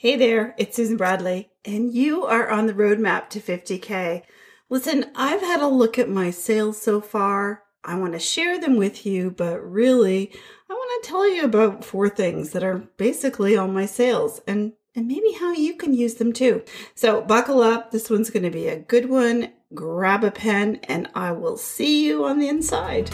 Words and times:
Hey 0.00 0.14
there, 0.14 0.54
it's 0.56 0.76
Susan 0.76 0.96
Bradley, 0.96 1.50
and 1.64 1.92
you 1.92 2.24
are 2.24 2.48
on 2.48 2.66
the 2.66 2.72
roadmap 2.72 3.30
to 3.30 3.40
50K. 3.40 4.22
Listen, 4.68 5.06
I've 5.16 5.40
had 5.40 5.60
a 5.60 5.66
look 5.66 5.98
at 5.98 6.08
my 6.08 6.30
sales 6.30 6.80
so 6.80 7.00
far. 7.00 7.64
I 7.82 7.96
want 7.96 8.12
to 8.12 8.20
share 8.20 8.60
them 8.60 8.76
with 8.76 9.04
you, 9.04 9.32
but 9.32 9.60
really, 9.60 10.30
I 10.70 10.72
want 10.72 11.02
to 11.02 11.08
tell 11.10 11.28
you 11.28 11.42
about 11.42 11.84
four 11.84 12.08
things 12.08 12.50
that 12.50 12.62
are 12.62 12.88
basically 12.96 13.56
all 13.56 13.66
my 13.66 13.86
sales 13.86 14.40
and, 14.46 14.74
and 14.94 15.08
maybe 15.08 15.32
how 15.32 15.50
you 15.52 15.74
can 15.74 15.92
use 15.92 16.14
them 16.14 16.32
too. 16.32 16.62
So 16.94 17.20
buckle 17.20 17.60
up. 17.60 17.90
This 17.90 18.08
one's 18.08 18.30
going 18.30 18.44
to 18.44 18.50
be 18.50 18.68
a 18.68 18.78
good 18.78 19.10
one. 19.10 19.52
Grab 19.74 20.22
a 20.22 20.30
pen, 20.30 20.78
and 20.84 21.08
I 21.16 21.32
will 21.32 21.56
see 21.56 22.06
you 22.06 22.24
on 22.24 22.38
the 22.38 22.48
inside. 22.48 23.10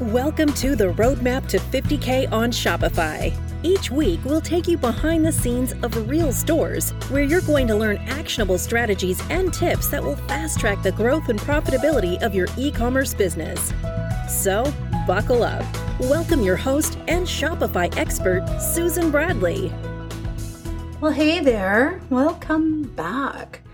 Welcome 0.00 0.52
to 0.54 0.74
the 0.74 0.92
Roadmap 0.94 1.46
to 1.50 1.58
50K 1.58 2.32
on 2.32 2.50
Shopify. 2.50 3.45
Each 3.66 3.90
week, 3.90 4.20
we'll 4.24 4.40
take 4.40 4.68
you 4.68 4.78
behind 4.78 5.26
the 5.26 5.32
scenes 5.32 5.72
of 5.82 6.08
real 6.08 6.32
stores 6.32 6.92
where 7.10 7.24
you're 7.24 7.40
going 7.40 7.66
to 7.66 7.74
learn 7.74 7.96
actionable 8.06 8.58
strategies 8.58 9.20
and 9.28 9.52
tips 9.52 9.88
that 9.88 10.00
will 10.00 10.14
fast 10.28 10.60
track 10.60 10.84
the 10.84 10.92
growth 10.92 11.30
and 11.30 11.40
profitability 11.40 12.22
of 12.22 12.32
your 12.32 12.46
e 12.56 12.70
commerce 12.70 13.12
business. 13.12 13.72
So, 14.28 14.72
buckle 15.04 15.42
up. 15.42 15.64
Welcome 15.98 16.42
your 16.42 16.54
host 16.54 16.96
and 17.08 17.26
Shopify 17.26 17.92
expert, 17.96 18.46
Susan 18.60 19.10
Bradley. 19.10 19.72
Well, 21.00 21.10
hey 21.10 21.40
there. 21.40 22.00
Welcome 22.08 22.84
back. 22.94 23.65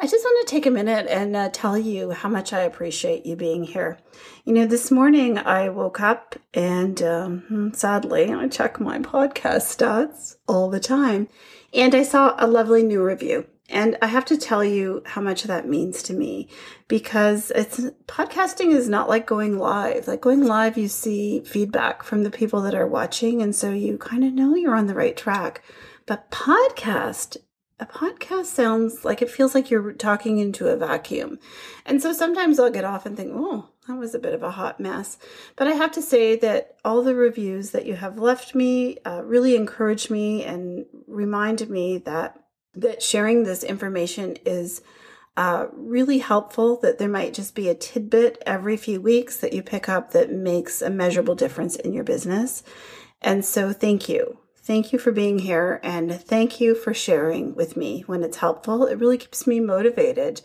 I 0.00 0.06
just 0.06 0.24
want 0.24 0.46
to 0.46 0.50
take 0.54 0.64
a 0.64 0.70
minute 0.70 1.08
and 1.08 1.34
uh, 1.34 1.50
tell 1.52 1.76
you 1.76 2.12
how 2.12 2.28
much 2.28 2.52
I 2.52 2.60
appreciate 2.60 3.26
you 3.26 3.34
being 3.34 3.64
here. 3.64 3.98
You 4.44 4.52
know, 4.52 4.64
this 4.64 4.92
morning 4.92 5.38
I 5.38 5.70
woke 5.70 6.00
up 6.00 6.36
and 6.54 7.02
um, 7.02 7.40
hmm, 7.48 7.72
sadly, 7.72 8.32
I 8.32 8.46
check 8.46 8.78
my 8.78 9.00
podcast 9.00 9.76
stats 9.76 10.36
all 10.46 10.70
the 10.70 10.78
time, 10.78 11.26
and 11.74 11.96
I 11.96 12.04
saw 12.04 12.36
a 12.38 12.46
lovely 12.46 12.84
new 12.84 13.02
review. 13.02 13.48
And 13.68 13.98
I 14.00 14.06
have 14.06 14.24
to 14.26 14.38
tell 14.38 14.62
you 14.62 15.02
how 15.04 15.20
much 15.20 15.42
that 15.42 15.68
means 15.68 16.02
to 16.04 16.14
me 16.14 16.48
because 16.86 17.50
it's 17.50 17.80
podcasting 18.06 18.72
is 18.72 18.88
not 18.88 19.08
like 19.08 19.26
going 19.26 19.58
live. 19.58 20.06
Like 20.06 20.20
going 20.20 20.46
live, 20.46 20.78
you 20.78 20.86
see 20.86 21.40
feedback 21.40 22.04
from 22.04 22.22
the 22.22 22.30
people 22.30 22.62
that 22.62 22.74
are 22.74 22.86
watching. 22.86 23.42
And 23.42 23.54
so 23.54 23.72
you 23.72 23.98
kind 23.98 24.24
of 24.24 24.32
know 24.32 24.54
you're 24.54 24.76
on 24.76 24.86
the 24.86 24.94
right 24.94 25.16
track. 25.16 25.62
But 26.06 26.30
podcast 26.30 27.36
a 27.80 27.86
podcast 27.86 28.46
sounds 28.46 29.04
like 29.04 29.22
it 29.22 29.30
feels 29.30 29.54
like 29.54 29.70
you're 29.70 29.92
talking 29.92 30.38
into 30.38 30.68
a 30.68 30.76
vacuum. 30.76 31.38
And 31.86 32.02
so 32.02 32.12
sometimes 32.12 32.58
I'll 32.58 32.70
get 32.70 32.84
off 32.84 33.06
and 33.06 33.16
think, 33.16 33.32
oh, 33.34 33.68
that 33.86 33.96
was 33.96 34.14
a 34.14 34.18
bit 34.18 34.34
of 34.34 34.42
a 34.42 34.50
hot 34.50 34.80
mess. 34.80 35.16
But 35.56 35.68
I 35.68 35.72
have 35.72 35.92
to 35.92 36.02
say 36.02 36.36
that 36.36 36.76
all 36.84 37.02
the 37.02 37.14
reviews 37.14 37.70
that 37.70 37.86
you 37.86 37.94
have 37.94 38.18
left 38.18 38.54
me 38.54 38.98
uh, 39.06 39.22
really 39.24 39.54
encourage 39.54 40.10
me 40.10 40.44
and 40.44 40.86
remind 41.06 41.68
me 41.70 41.98
that 41.98 42.42
that 42.74 43.02
sharing 43.02 43.42
this 43.42 43.64
information 43.64 44.36
is 44.44 44.82
uh, 45.36 45.66
really 45.72 46.18
helpful. 46.18 46.80
That 46.80 46.98
there 46.98 47.08
might 47.08 47.32
just 47.32 47.54
be 47.54 47.68
a 47.68 47.74
tidbit 47.74 48.42
every 48.44 48.76
few 48.76 49.00
weeks 49.00 49.36
that 49.38 49.52
you 49.52 49.62
pick 49.62 49.88
up 49.88 50.10
that 50.12 50.32
makes 50.32 50.82
a 50.82 50.90
measurable 50.90 51.34
difference 51.36 51.76
in 51.76 51.92
your 51.92 52.04
business. 52.04 52.62
And 53.22 53.44
so, 53.44 53.72
thank 53.72 54.08
you. 54.08 54.38
Thank 54.68 54.92
you 54.92 54.98
for 54.98 55.12
being 55.12 55.38
here 55.38 55.80
and 55.82 56.12
thank 56.12 56.60
you 56.60 56.74
for 56.74 56.92
sharing 56.92 57.54
with 57.54 57.74
me 57.74 58.02
when 58.02 58.22
it's 58.22 58.36
helpful. 58.36 58.84
It 58.84 58.98
really 58.98 59.16
keeps 59.16 59.46
me 59.46 59.60
motivated 59.60 60.42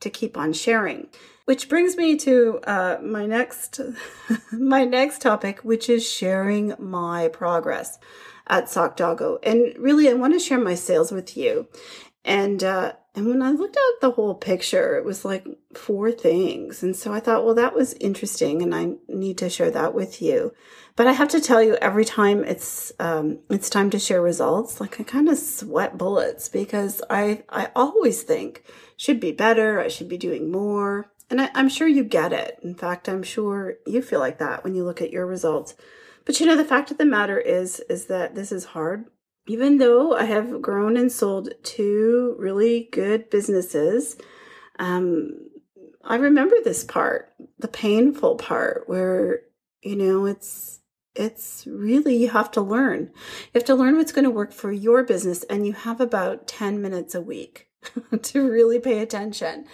to 0.00 0.08
keep 0.08 0.34
on 0.38 0.54
sharing. 0.54 1.08
Which 1.44 1.68
brings 1.68 1.94
me 1.94 2.16
to 2.16 2.60
uh, 2.66 2.96
my 3.02 3.26
next 3.26 3.78
my 4.52 4.86
next 4.86 5.20
topic, 5.20 5.60
which 5.60 5.90
is 5.90 6.10
sharing 6.10 6.72
my 6.78 7.28
progress 7.28 7.98
at 8.46 8.70
Sock 8.70 8.96
Doggo. 8.96 9.40
And 9.42 9.74
really, 9.78 10.08
I 10.08 10.14
want 10.14 10.32
to 10.32 10.40
share 10.40 10.58
my 10.58 10.74
sales 10.74 11.12
with 11.12 11.36
you. 11.36 11.68
And 12.24 12.64
uh, 12.64 12.94
and 13.14 13.26
when 13.28 13.42
I 13.42 13.50
looked 13.50 13.76
at 13.76 14.00
the 14.00 14.12
whole 14.12 14.34
picture, 14.34 14.96
it 14.96 15.04
was 15.04 15.22
like 15.22 15.46
four 15.74 16.10
things. 16.12 16.82
And 16.82 16.96
so 16.96 17.12
I 17.12 17.20
thought, 17.20 17.44
well, 17.44 17.54
that 17.54 17.74
was 17.74 17.92
interesting, 17.94 18.62
and 18.62 18.74
I 18.74 18.94
need 19.06 19.36
to 19.38 19.50
share 19.50 19.70
that 19.70 19.92
with 19.92 20.22
you. 20.22 20.54
But 20.96 21.06
I 21.06 21.12
have 21.12 21.28
to 21.28 21.42
tell 21.42 21.62
you, 21.62 21.76
every 21.76 22.06
time 22.06 22.42
it's 22.42 22.90
um, 22.98 23.40
it's 23.50 23.68
time 23.68 23.90
to 23.90 23.98
share 23.98 24.22
results, 24.22 24.80
like 24.80 24.98
I 24.98 25.04
kind 25.04 25.28
of 25.28 25.36
sweat 25.36 25.98
bullets 25.98 26.48
because 26.48 27.02
I 27.10 27.44
I 27.50 27.68
always 27.76 28.22
think 28.22 28.64
should 28.96 29.20
be 29.20 29.30
better. 29.30 29.78
I 29.78 29.88
should 29.88 30.08
be 30.08 30.16
doing 30.16 30.50
more, 30.50 31.12
and 31.28 31.38
I, 31.42 31.50
I'm 31.54 31.68
sure 31.68 31.86
you 31.86 32.02
get 32.02 32.32
it. 32.32 32.58
In 32.62 32.74
fact, 32.74 33.10
I'm 33.10 33.22
sure 33.22 33.74
you 33.86 34.00
feel 34.00 34.20
like 34.20 34.38
that 34.38 34.64
when 34.64 34.74
you 34.74 34.84
look 34.84 35.02
at 35.02 35.12
your 35.12 35.26
results. 35.26 35.74
But 36.24 36.40
you 36.40 36.46
know, 36.46 36.56
the 36.56 36.64
fact 36.64 36.90
of 36.90 36.96
the 36.96 37.04
matter 37.04 37.38
is 37.38 37.80
is 37.90 38.06
that 38.06 38.34
this 38.34 38.50
is 38.50 38.64
hard. 38.64 39.04
Even 39.46 39.76
though 39.76 40.16
I 40.16 40.24
have 40.24 40.62
grown 40.62 40.96
and 40.96 41.12
sold 41.12 41.50
two 41.62 42.36
really 42.38 42.88
good 42.90 43.28
businesses, 43.28 44.16
um, 44.78 45.50
I 46.02 46.16
remember 46.16 46.56
this 46.64 46.84
part, 46.84 47.34
the 47.58 47.68
painful 47.68 48.36
part, 48.36 48.88
where 48.88 49.42
you 49.82 49.94
know 49.94 50.24
it's 50.24 50.80
it's 51.16 51.66
really 51.66 52.16
you 52.16 52.30
have 52.30 52.50
to 52.52 52.60
learn. 52.60 53.10
You 53.46 53.50
have 53.54 53.64
to 53.64 53.74
learn 53.74 53.96
what's 53.96 54.12
going 54.12 54.24
to 54.24 54.30
work 54.30 54.52
for 54.52 54.72
your 54.72 55.02
business, 55.02 55.42
and 55.44 55.66
you 55.66 55.72
have 55.72 56.00
about 56.00 56.46
10 56.46 56.80
minutes 56.80 57.14
a 57.14 57.20
week 57.20 57.68
to 58.22 58.50
really 58.50 58.78
pay 58.78 59.00
attention. 59.00 59.66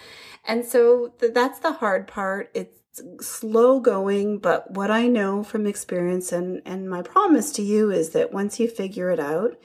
And 0.45 0.65
so 0.65 1.13
th- 1.19 1.33
that's 1.33 1.59
the 1.59 1.73
hard 1.73 2.07
part. 2.07 2.51
It's 2.53 3.01
slow 3.21 3.79
going, 3.79 4.39
but 4.39 4.71
what 4.71 4.91
I 4.91 5.07
know 5.07 5.43
from 5.43 5.65
experience 5.65 6.31
and, 6.31 6.61
and 6.65 6.89
my 6.89 7.01
promise 7.01 7.51
to 7.53 7.61
you 7.61 7.89
is 7.91 8.11
that 8.11 8.33
once 8.33 8.59
you 8.59 8.67
figure 8.67 9.09
it 9.09 9.19
out, 9.19 9.57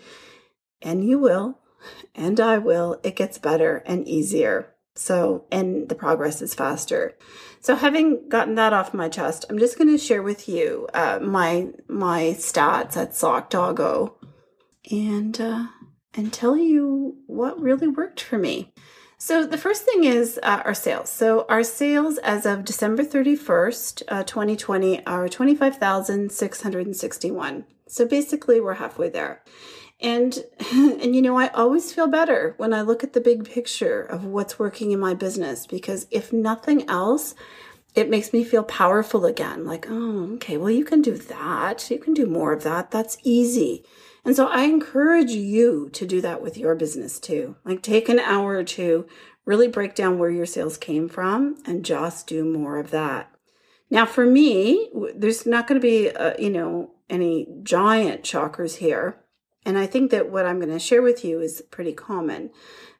and 0.80 1.04
you 1.04 1.18
will, 1.18 1.58
and 2.14 2.40
I 2.40 2.58
will, 2.58 3.00
it 3.02 3.16
gets 3.16 3.38
better 3.38 3.82
and 3.86 4.06
easier. 4.06 4.74
So, 4.98 5.44
and 5.52 5.88
the 5.88 5.94
progress 5.94 6.42
is 6.42 6.54
faster. 6.54 7.16
So, 7.60 7.76
having 7.76 8.28
gotten 8.28 8.56
that 8.56 8.72
off 8.72 8.92
my 8.92 9.08
chest, 9.08 9.44
I'm 9.48 9.56
just 9.58 9.78
going 9.78 9.90
to 9.90 9.98
share 9.98 10.22
with 10.22 10.48
you 10.48 10.88
uh, 10.92 11.20
my 11.22 11.68
my 11.86 12.34
stats 12.36 12.96
at 12.96 13.14
Sock 13.14 13.48
Doggo, 13.48 14.16
and 14.90 15.40
uh, 15.40 15.68
and 16.14 16.32
tell 16.32 16.56
you 16.56 17.16
what 17.26 17.60
really 17.60 17.86
worked 17.86 18.20
for 18.20 18.38
me. 18.38 18.72
So, 19.18 19.46
the 19.46 19.58
first 19.58 19.84
thing 19.84 20.02
is 20.02 20.40
uh, 20.42 20.62
our 20.64 20.74
sales. 20.74 21.10
So, 21.10 21.46
our 21.48 21.62
sales 21.62 22.18
as 22.18 22.44
of 22.44 22.64
December 22.64 23.04
31st, 23.04 24.02
uh, 24.08 24.24
2020, 24.24 25.06
are 25.06 25.28
25,661. 25.28 27.64
So, 27.86 28.04
basically, 28.04 28.58
we're 28.60 28.74
halfway 28.74 29.10
there. 29.10 29.44
And 30.00 30.44
and 30.72 31.14
you 31.14 31.22
know, 31.22 31.38
I 31.38 31.48
always 31.48 31.92
feel 31.92 32.06
better 32.06 32.54
when 32.56 32.72
I 32.72 32.82
look 32.82 33.02
at 33.02 33.12
the 33.12 33.20
big 33.20 33.44
picture 33.44 34.02
of 34.02 34.24
what's 34.24 34.58
working 34.58 34.92
in 34.92 35.00
my 35.00 35.14
business 35.14 35.66
because 35.66 36.06
if 36.10 36.32
nothing 36.32 36.88
else, 36.88 37.34
it 37.94 38.10
makes 38.10 38.32
me 38.32 38.44
feel 38.44 38.62
powerful 38.62 39.26
again. 39.26 39.64
Like, 39.64 39.86
oh, 39.88 40.34
okay, 40.34 40.56
well, 40.56 40.70
you 40.70 40.84
can 40.84 41.02
do 41.02 41.16
that. 41.16 41.90
You 41.90 41.98
can 41.98 42.14
do 42.14 42.26
more 42.26 42.52
of 42.52 42.62
that. 42.62 42.90
That's 42.90 43.18
easy. 43.22 43.84
And 44.24 44.36
so 44.36 44.46
I 44.46 44.64
encourage 44.64 45.30
you 45.30 45.88
to 45.94 46.06
do 46.06 46.20
that 46.20 46.42
with 46.42 46.58
your 46.58 46.74
business 46.74 47.18
too. 47.18 47.56
Like, 47.64 47.82
take 47.82 48.08
an 48.08 48.18
hour 48.18 48.52
or 48.54 48.64
two, 48.64 49.06
really 49.46 49.68
break 49.68 49.94
down 49.94 50.18
where 50.18 50.30
your 50.30 50.46
sales 50.46 50.76
came 50.76 51.08
from, 51.08 51.56
and 51.64 51.84
just 51.84 52.26
do 52.26 52.44
more 52.44 52.78
of 52.78 52.90
that. 52.90 53.34
Now, 53.90 54.04
for 54.04 54.26
me, 54.26 54.90
there's 55.14 55.46
not 55.46 55.66
going 55.66 55.80
to 55.80 55.86
be, 55.86 56.10
uh, 56.10 56.34
you 56.38 56.50
know, 56.50 56.90
any 57.08 57.48
giant 57.62 58.26
shockers 58.26 58.76
here. 58.76 59.18
And 59.68 59.76
I 59.76 59.86
think 59.86 60.10
that 60.12 60.30
what 60.30 60.46
I'm 60.46 60.60
going 60.60 60.72
to 60.72 60.78
share 60.78 61.02
with 61.02 61.26
you 61.26 61.40
is 61.40 61.62
pretty 61.70 61.92
common. 61.92 62.48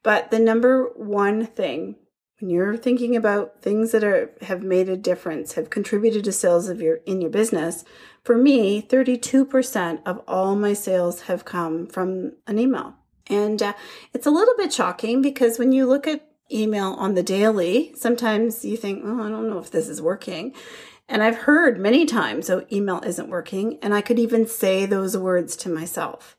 But 0.02 0.30
the 0.30 0.38
number 0.38 0.92
one 0.96 1.46
thing 1.46 1.96
when 2.38 2.50
you're 2.50 2.76
thinking 2.76 3.16
about 3.16 3.62
things 3.62 3.90
that 3.92 4.04
are 4.04 4.30
have 4.42 4.62
made 4.62 4.90
a 4.90 4.96
difference, 4.96 5.54
have 5.54 5.70
contributed 5.70 6.24
to 6.24 6.32
sales 6.32 6.68
of 6.68 6.82
your 6.82 6.96
in 7.06 7.22
your 7.22 7.30
business, 7.30 7.86
for 8.22 8.36
me, 8.36 8.82
32% 8.82 10.00
of 10.04 10.22
all 10.28 10.56
my 10.56 10.74
sales 10.74 11.22
have 11.22 11.46
come 11.46 11.86
from 11.86 12.34
an 12.46 12.58
email. 12.58 12.94
And 13.28 13.62
uh, 13.62 13.72
it's 14.12 14.26
a 14.26 14.30
little 14.30 14.54
bit 14.58 14.70
shocking 14.70 15.22
because 15.22 15.58
when 15.58 15.72
you 15.72 15.87
look 15.87 16.06
at 16.06 16.28
email 16.52 16.93
on 16.93 17.14
the 17.14 17.22
daily, 17.22 17.93
sometimes 17.96 18.62
you 18.62 18.76
think, 18.76 19.02
"Oh, 19.04 19.22
I 19.22 19.31
don't 19.31 19.48
know 19.48 19.58
if 19.58 19.70
this 19.70 19.88
is 19.88 20.02
working." 20.02 20.54
And 21.08 21.22
I've 21.22 21.38
heard 21.38 21.81
many 21.81 22.04
times, 22.04 22.50
"Oh, 22.50 22.66
email 22.70 23.00
isn't 23.04 23.31
working," 23.31 23.78
and 23.81 23.94
I 23.94 24.02
could 24.02 24.19
even 24.19 24.46
say 24.46 24.84
those 24.84 25.16
words 25.16 25.56
to 25.56 25.70
myself. 25.70 26.37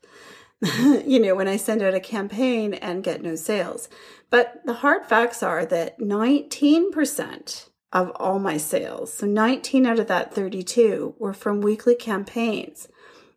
you 1.06 1.18
know, 1.18 1.34
when 1.34 1.48
I 1.48 1.56
send 1.56 1.82
out 1.82 1.94
a 1.94 2.00
campaign 2.00 2.74
and 2.74 3.04
get 3.04 3.22
no 3.22 3.34
sales. 3.34 3.88
But 4.28 4.60
the 4.64 4.74
hard 4.74 5.06
facts 5.06 5.42
are 5.42 5.64
that 5.66 5.98
19% 5.98 7.68
of 7.92 8.12
all 8.16 8.38
my 8.38 8.56
sales, 8.56 9.12
so 9.12 9.26
19 9.26 9.86
out 9.86 9.98
of 9.98 10.06
that 10.06 10.34
32, 10.34 11.14
were 11.18 11.32
from 11.32 11.60
weekly 11.60 11.94
campaigns. 11.94 12.88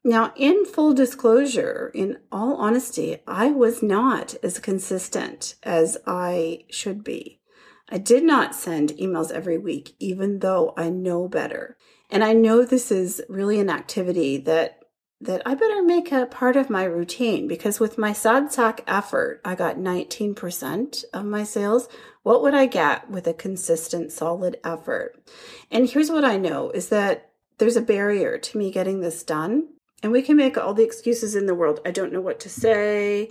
Now, 0.03 0.33
in 0.35 0.65
full 0.65 0.93
disclosure, 0.93 1.89
in 1.95 2.19
all 2.31 2.57
honesty, 2.57 3.19
I 3.25 3.51
was 3.51 3.81
not 3.81 4.35
as 4.43 4.59
consistent 4.59 5.55
as 5.63 5.97
I 6.05 6.65
should 6.69 7.05
be. 7.05 7.39
I 7.89 7.99
did 7.99 8.23
not 8.23 8.53
send 8.53 8.89
emails 8.91 9.31
every 9.31 9.57
week, 9.57 9.95
even 9.99 10.39
though 10.39 10.73
I 10.75 10.89
know 10.89 11.29
better. 11.29 11.77
And 12.09 12.23
I 12.23 12.33
know 12.33 12.65
this 12.65 12.91
is 12.91 13.21
really 13.29 13.59
an 13.59 13.69
activity 13.69 14.37
that 14.39 14.82
that 15.25 15.41
I 15.45 15.55
better 15.55 15.83
make 15.83 16.11
a 16.11 16.25
part 16.25 16.55
of 16.55 16.69
my 16.69 16.83
routine 16.83 17.47
because 17.47 17.79
with 17.79 17.97
my 17.97 18.13
sad 18.13 18.51
sack 18.51 18.81
effort, 18.87 19.41
I 19.43 19.55
got 19.55 19.77
19% 19.77 21.03
of 21.13 21.25
my 21.25 21.43
sales. 21.43 21.87
What 22.23 22.41
would 22.41 22.53
I 22.53 22.65
get 22.65 23.09
with 23.09 23.27
a 23.27 23.33
consistent, 23.33 24.11
solid 24.11 24.57
effort? 24.63 25.15
And 25.71 25.89
here's 25.89 26.11
what 26.11 26.25
I 26.25 26.37
know 26.37 26.69
is 26.71 26.89
that 26.89 27.31
there's 27.57 27.75
a 27.75 27.81
barrier 27.81 28.37
to 28.37 28.57
me 28.57 28.71
getting 28.71 29.01
this 29.01 29.23
done. 29.23 29.69
And 30.01 30.11
we 30.11 30.21
can 30.21 30.35
make 30.35 30.57
all 30.57 30.73
the 30.73 30.83
excuses 30.83 31.35
in 31.35 31.45
the 31.45 31.55
world. 31.55 31.79
I 31.85 31.91
don't 31.91 32.11
know 32.11 32.21
what 32.21 32.39
to 32.41 32.49
say. 32.49 33.29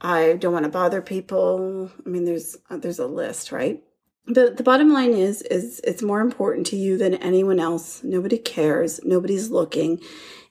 I 0.00 0.34
don't 0.34 0.52
want 0.52 0.64
to 0.64 0.70
bother 0.70 1.02
people. 1.02 1.90
I 2.04 2.08
mean, 2.08 2.24
there's 2.24 2.56
there's 2.70 3.00
a 3.00 3.06
list, 3.06 3.50
right? 3.50 3.82
the 4.26 4.50
the 4.50 4.62
bottom 4.62 4.92
line 4.92 5.12
is 5.12 5.42
is 5.42 5.80
it's 5.84 6.02
more 6.02 6.20
important 6.20 6.66
to 6.66 6.76
you 6.76 6.98
than 6.98 7.14
anyone 7.14 7.60
else. 7.60 8.02
Nobody 8.02 8.38
cares. 8.38 9.00
Nobody's 9.04 9.50
looking. 9.50 10.00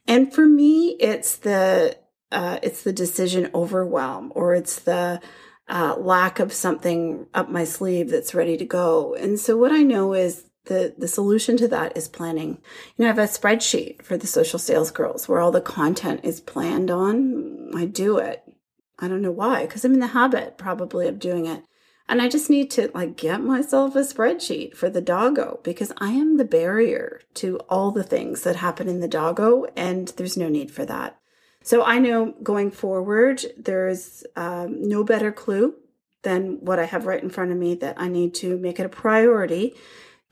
And 0.07 0.34
for 0.34 0.46
me, 0.46 0.96
it's 1.00 1.36
the 1.38 1.98
uh, 2.31 2.60
it's 2.62 2.84
the 2.84 2.94
decision 2.94 3.50
overwhelm, 3.54 4.31
or 4.36 4.56
it's 4.56 4.80
the 4.80 5.22
uh, 5.68 5.96
lack 5.98 6.40
of 6.40 6.54
something 6.54 7.28
up 7.34 7.50
my 7.50 7.63
sleeve 7.63 8.10
that's 8.10 8.36
ready 8.36 8.57
to 8.57 8.66
go. 8.66 9.16
And 9.16 9.40
so, 9.40 9.57
what 9.57 9.72
I 9.72 9.81
know 9.81 10.13
is 10.13 10.46
the 10.66 10.94
the 10.98 11.07
solution 11.07 11.57
to 11.57 11.68
that 11.69 11.96
is 11.98 12.07
planning. 12.07 12.60
You 12.96 13.04
know, 13.04 13.06
I 13.06 13.07
have 13.07 13.18
a 13.18 13.24
spreadsheet 13.24 14.02
for 14.04 14.18
the 14.18 14.28
social 14.28 14.60
sales 14.60 14.92
girls 14.92 15.28
where 15.28 15.40
all 15.40 15.52
the 15.52 15.62
content 15.62 16.22
is 16.24 16.40
planned 16.40 16.92
on. 16.92 17.72
I 17.75 17.86
do 17.86 18.18
it. 18.18 18.44
I 19.00 19.08
don't 19.08 19.22
know 19.22 19.31
why, 19.31 19.66
because 19.66 19.84
I'm 19.84 19.94
in 19.94 20.00
the 20.00 20.08
habit 20.08 20.58
probably 20.58 21.08
of 21.08 21.19
doing 21.19 21.46
it. 21.46 21.63
And 22.07 22.22
I 22.22 22.30
just 22.30 22.50
need 22.50 22.69
to 22.72 22.92
like 22.94 23.18
get 23.18 23.42
myself 23.42 23.96
a 23.96 24.00
spreadsheet 24.00 24.75
for 24.75 24.90
the 24.90 25.02
doggo 25.02 25.60
because 25.63 25.92
I 25.98 26.12
am 26.12 26.38
the 26.38 26.46
barrier 26.46 27.22
to 27.36 27.57
all 27.69 27.92
the 27.92 28.04
things 28.04 28.44
that 28.44 28.57
happen 28.57 28.88
in 28.88 29.00
the 29.00 29.07
doggo, 29.07 29.66
and 29.75 30.10
there's 30.10 30.38
no 30.38 30.48
need 30.48 30.69
for 30.69 30.86
that. 30.86 31.18
So 31.63 31.84
I 31.84 31.98
know 31.98 32.36
going 32.44 32.69
forward, 32.69 33.44
there's 33.57 34.24
um, 34.36 34.88
no 34.88 35.04
better 35.04 35.31
clue 35.31 35.74
than 36.22 36.63
what 36.63 36.78
I 36.78 36.86
have 36.86 37.07
right 37.07 37.22
in 37.22 37.30
front 37.31 37.52
of 37.52 37.57
me 37.57 37.74
that 37.75 38.00
I 38.00 38.08
need 38.08 38.36
to 38.36 38.58
make 38.58 38.80
it 38.80 38.86
a 38.86 38.90
priority 38.90 39.74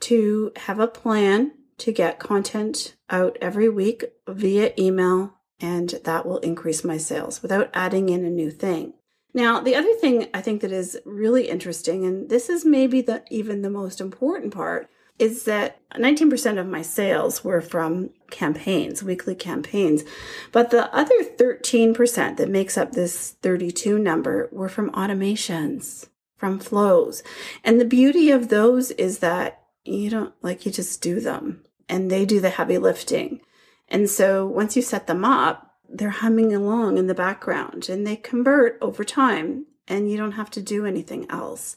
to 0.00 0.52
have 0.56 0.78
a 0.78 0.86
plan 0.86 1.52
to 1.78 1.92
get 1.92 2.20
content 2.20 2.94
out 3.10 3.36
every 3.40 3.68
week 3.68 4.04
via 4.28 4.72
email, 4.78 5.34
and 5.58 5.90
that 6.04 6.24
will 6.24 6.38
increase 6.38 6.84
my 6.84 6.98
sales 6.98 7.42
without 7.42 7.70
adding 7.74 8.10
in 8.10 8.24
a 8.24 8.30
new 8.30 8.50
thing. 8.50 8.94
Now, 9.34 9.60
the 9.60 9.74
other 9.74 9.92
thing 9.94 10.28
I 10.32 10.40
think 10.40 10.60
that 10.60 10.70
is 10.72 10.96
really 11.04 11.48
interesting, 11.48 12.06
and 12.06 12.30
this 12.30 12.48
is 12.48 12.64
maybe 12.64 13.00
the 13.00 13.24
even 13.30 13.62
the 13.62 13.70
most 13.70 14.00
important 14.00 14.54
part, 14.54 14.88
is 15.18 15.44
that 15.44 15.78
19% 15.92 16.58
of 16.58 16.66
my 16.66 16.82
sales 16.82 17.44
were 17.44 17.60
from 17.60 18.10
campaigns, 18.30 19.02
weekly 19.02 19.34
campaigns. 19.34 20.02
But 20.50 20.70
the 20.70 20.92
other 20.94 21.22
13% 21.22 22.36
that 22.36 22.48
makes 22.48 22.76
up 22.76 22.92
this 22.92 23.32
32 23.42 23.98
number 23.98 24.48
were 24.52 24.68
from 24.68 24.90
automations, 24.90 26.08
from 26.36 26.58
flows. 26.58 27.22
And 27.62 27.80
the 27.80 27.84
beauty 27.84 28.30
of 28.30 28.48
those 28.48 28.90
is 28.92 29.18
that 29.18 29.62
you 29.84 30.10
don't 30.10 30.34
like 30.42 30.64
you 30.64 30.72
just 30.72 31.02
do 31.02 31.20
them 31.20 31.64
and 31.88 32.10
they 32.10 32.24
do 32.24 32.40
the 32.40 32.50
heavy 32.50 32.78
lifting. 32.78 33.40
And 33.88 34.08
so 34.08 34.46
once 34.46 34.74
you 34.76 34.82
set 34.82 35.06
them 35.06 35.24
up, 35.24 35.73
they're 35.94 36.10
humming 36.10 36.52
along 36.52 36.98
in 36.98 37.06
the 37.06 37.14
background 37.14 37.88
and 37.88 38.06
they 38.06 38.16
convert 38.16 38.76
over 38.80 39.04
time 39.04 39.66
and 39.86 40.10
you 40.10 40.16
don't 40.16 40.32
have 40.32 40.50
to 40.50 40.62
do 40.62 40.86
anything 40.86 41.26
else. 41.30 41.76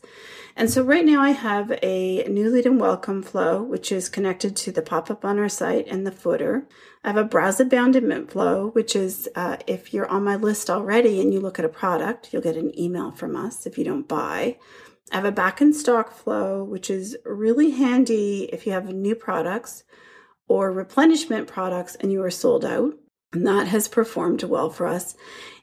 And 0.56 0.70
so 0.70 0.82
right 0.82 1.06
now 1.06 1.22
I 1.22 1.32
have 1.32 1.78
a 1.84 2.24
new 2.28 2.50
lead 2.50 2.66
and 2.66 2.80
welcome 2.80 3.22
flow, 3.22 3.62
which 3.62 3.92
is 3.92 4.10
connected 4.10 4.56
to 4.56 4.72
the 4.72 4.82
pop-up 4.82 5.26
on 5.26 5.38
our 5.38 5.50
site 5.50 5.88
and 5.88 6.08
the 6.08 6.12
footer. 6.12 6.68
I 7.04 7.10
have 7.10 7.18
a 7.18 7.24
browse 7.24 7.60
abandonment 7.60 8.32
flow, 8.32 8.70
which 8.70 8.96
is 8.96 9.30
uh, 9.36 9.58
if 9.68 9.94
you're 9.94 10.08
on 10.08 10.24
my 10.24 10.36
list 10.36 10.70
already 10.70 11.22
and 11.22 11.34
you 11.34 11.40
look 11.40 11.60
at 11.60 11.66
a 11.66 11.70
product, 11.70 12.30
you'll 12.32 12.42
get 12.42 12.58
an 12.58 12.78
email 12.80 13.12
from 13.12 13.36
us 13.36 13.66
if 13.66 13.78
you 13.78 13.84
don't 13.84 14.08
buy. 14.08 14.58
I 15.12 15.16
have 15.16 15.26
a 15.26 15.32
back 15.32 15.62
in 15.62 15.74
stock 15.74 16.12
flow, 16.12 16.64
which 16.64 16.90
is 16.90 17.18
really 17.24 17.72
handy 17.72 18.50
if 18.52 18.66
you 18.66 18.72
have 18.74 18.92
new 18.94 19.16
products 19.16 19.84
or 20.48 20.72
replenishment 20.72 21.48
products 21.48 21.96
and 21.96 22.12
you 22.12 22.24
are 22.24 22.32
sold 22.32 22.66
out. 22.66 22.94
And 23.34 23.46
that 23.46 23.68
has 23.68 23.88
performed 23.88 24.44
well 24.44 24.70
for 24.70 24.88
us. 24.88 25.16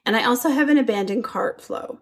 And 0.05 0.17
I 0.17 0.25
also 0.25 0.51
have 0.51 0.69
an 0.69 0.79
abandoned 0.79 1.25
cart 1.25 1.61
flow. 1.61 2.01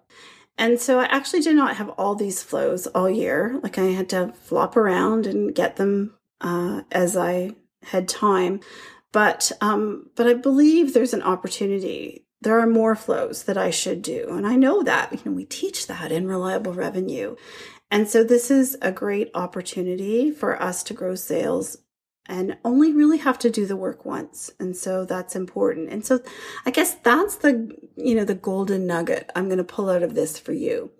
And 0.59 0.81
so 0.81 0.99
I 0.99 1.05
actually 1.05 1.41
did 1.41 1.56
not 1.56 1.76
have 1.76 1.88
all 1.91 2.14
these 2.14 2.43
flows 2.43 2.87
all 2.88 3.09
year. 3.09 3.59
Like 3.62 3.79
I 3.79 3.87
had 3.87 4.09
to 4.11 4.32
flop 4.43 4.76
around 4.76 5.26
and 5.26 5.55
get 5.55 5.76
them 5.76 6.14
uh, 6.41 6.82
as 6.91 7.17
I 7.17 7.53
had 7.85 8.09
time. 8.09 8.61
But 9.12 9.53
um, 9.61 10.11
but 10.17 10.26
I 10.26 10.35
believe 10.35 10.94
there's 10.94 11.14
an 11.14 11.23
opportunity. 11.23 12.26
There 12.41 12.59
are 12.59 12.67
more 12.67 12.97
flows 12.97 13.44
that 13.44 13.56
I 13.56 13.70
should 13.70 14.03
do, 14.03 14.29
and 14.31 14.47
I 14.47 14.56
know 14.56 14.82
that. 14.82 15.12
You 15.12 15.20
know, 15.25 15.32
we 15.32 15.44
teach 15.44 15.87
that 15.87 16.11
in 16.11 16.26
reliable 16.26 16.73
revenue, 16.73 17.37
and 17.91 18.09
so 18.09 18.25
this 18.25 18.50
is 18.50 18.76
a 18.81 18.91
great 18.91 19.31
opportunity 19.35 20.31
for 20.31 20.61
us 20.61 20.82
to 20.85 20.94
grow 20.94 21.14
sales 21.14 21.76
and 22.27 22.57
only 22.65 22.93
really 22.93 23.19
have 23.19 23.39
to 23.41 23.51
do 23.51 23.67
the 23.67 23.77
work 23.77 24.05
once 24.05 24.51
and 24.61 24.77
so 24.77 25.05
that's 25.05 25.35
important. 25.37 25.91
And 25.91 26.05
so 26.05 26.21
i 26.65 26.71
guess 26.71 26.95
that's 26.95 27.37
the 27.37 27.77
you 27.97 28.15
know 28.15 28.25
the 28.25 28.35
golden 28.35 28.87
nugget 28.87 29.31
i'm 29.35 29.47
going 29.47 29.59
to 29.59 29.65
pull 29.65 29.91
out 29.91 30.03
of 30.03 30.15
this 30.15 30.39
for 30.39 30.53
you 30.53 30.91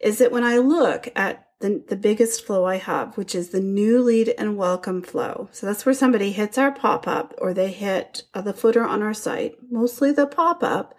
is 0.00 0.18
that 0.18 0.32
when 0.32 0.44
i 0.44 0.58
look 0.58 1.08
at 1.14 1.46
the, 1.60 1.82
the 1.88 1.96
biggest 1.96 2.44
flow 2.44 2.64
i 2.64 2.76
have 2.76 3.16
which 3.16 3.34
is 3.34 3.50
the 3.50 3.60
new 3.60 4.02
lead 4.02 4.34
and 4.38 4.56
welcome 4.56 5.02
flow. 5.02 5.48
So 5.52 5.66
that's 5.66 5.86
where 5.86 5.94
somebody 5.94 6.32
hits 6.32 6.58
our 6.58 6.72
pop-up 6.72 7.34
or 7.38 7.54
they 7.54 7.70
hit 7.70 8.24
the 8.34 8.52
footer 8.52 8.84
on 8.84 9.02
our 9.02 9.14
site 9.14 9.56
mostly 9.70 10.12
the 10.12 10.26
pop-up 10.26 10.94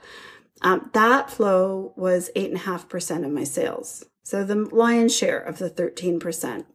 um, 0.64 0.90
that 0.94 1.30
flow 1.30 1.94
was 1.98 2.32
8.5% 2.36 3.26
of 3.26 3.32
my 3.32 3.44
sales. 3.44 4.06
So 4.24 4.44
the 4.46 4.56
lion's 4.56 5.16
share 5.16 5.40
of 5.40 5.58
the 5.58 5.70
13% 5.70 6.66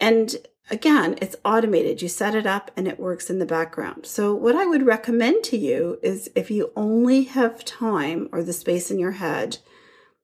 and 0.00 0.36
again, 0.70 1.16
it's 1.20 1.36
automated. 1.44 2.00
You 2.00 2.08
set 2.08 2.34
it 2.34 2.46
up 2.46 2.70
and 2.76 2.86
it 2.86 3.00
works 3.00 3.28
in 3.28 3.38
the 3.38 3.46
background. 3.46 4.06
So, 4.06 4.34
what 4.34 4.54
I 4.54 4.66
would 4.66 4.86
recommend 4.86 5.44
to 5.44 5.56
you 5.56 5.98
is 6.02 6.30
if 6.34 6.50
you 6.50 6.72
only 6.76 7.24
have 7.24 7.64
time 7.64 8.28
or 8.32 8.42
the 8.42 8.52
space 8.52 8.90
in 8.90 8.98
your 8.98 9.12
head 9.12 9.58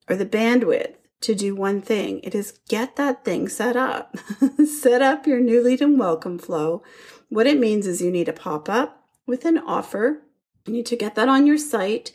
or 0.09 0.15
the 0.15 0.25
bandwidth 0.25 0.95
to 1.21 1.35
do 1.35 1.55
one 1.55 1.81
thing, 1.81 2.21
it 2.23 2.33
is 2.33 2.59
get 2.69 2.95
that 2.95 3.25
thing 3.25 3.49
set 3.49 3.75
up. 3.75 4.17
set 4.65 5.01
up 5.01 5.27
your 5.27 5.39
new 5.39 5.63
lead 5.63 5.81
and 5.81 5.99
welcome 5.99 6.37
flow. 6.37 6.83
What 7.29 7.47
it 7.47 7.59
means 7.59 7.85
is 7.85 8.01
you 8.01 8.11
need 8.11 8.29
a 8.29 8.33
pop 8.33 8.69
up 8.69 9.03
with 9.25 9.45
an 9.45 9.57
offer. 9.57 10.23
You 10.65 10.73
need 10.73 10.85
to 10.87 10.95
get 10.95 11.15
that 11.15 11.29
on 11.29 11.45
your 11.45 11.57
site. 11.57 12.11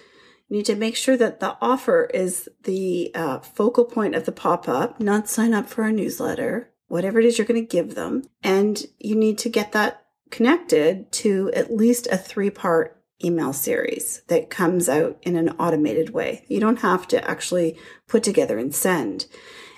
You 0.48 0.58
need 0.58 0.66
to 0.66 0.76
make 0.76 0.96
sure 0.96 1.16
that 1.16 1.40
the 1.40 1.56
offer 1.60 2.10
is 2.12 2.48
the 2.64 3.10
uh, 3.14 3.40
focal 3.40 3.84
point 3.84 4.14
of 4.14 4.24
the 4.24 4.32
pop 4.32 4.68
up, 4.68 5.00
not 5.00 5.28
sign 5.28 5.54
up 5.54 5.68
for 5.68 5.84
a 5.84 5.92
newsletter 5.92 6.71
whatever 6.92 7.18
it 7.18 7.24
is 7.24 7.38
you're 7.38 7.46
going 7.46 7.58
to 7.58 7.66
give 7.66 7.94
them. 7.94 8.22
And 8.42 8.84
you 8.98 9.16
need 9.16 9.38
to 9.38 9.48
get 9.48 9.72
that 9.72 10.04
connected 10.30 11.10
to 11.12 11.50
at 11.54 11.74
least 11.74 12.06
a 12.12 12.18
three 12.18 12.50
part 12.50 13.02
email 13.24 13.54
series 13.54 14.20
that 14.28 14.50
comes 14.50 14.90
out 14.90 15.16
in 15.22 15.34
an 15.34 15.48
automated 15.58 16.10
way. 16.10 16.44
You 16.48 16.60
don't 16.60 16.80
have 16.80 17.08
to 17.08 17.30
actually 17.30 17.78
put 18.06 18.22
together 18.22 18.58
and 18.58 18.74
send. 18.74 19.24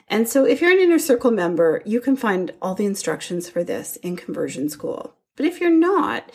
And 0.09 0.28
so 0.28 0.44
if 0.44 0.61
you're 0.61 0.73
an 0.73 0.80
inner 0.80 0.99
circle 0.99 1.30
member, 1.30 1.83
you 1.87 2.00
can 2.00 2.16
find 2.16 2.50
all 2.61 2.75
the 2.75 2.85
instructions 2.85 3.49
for 3.49 3.62
this 3.62 3.94
in 3.97 4.16
conversion 4.16 4.68
school. 4.68 5.14
But 5.37 5.47
if 5.47 5.61
you're 5.61 5.71
not, 5.71 6.33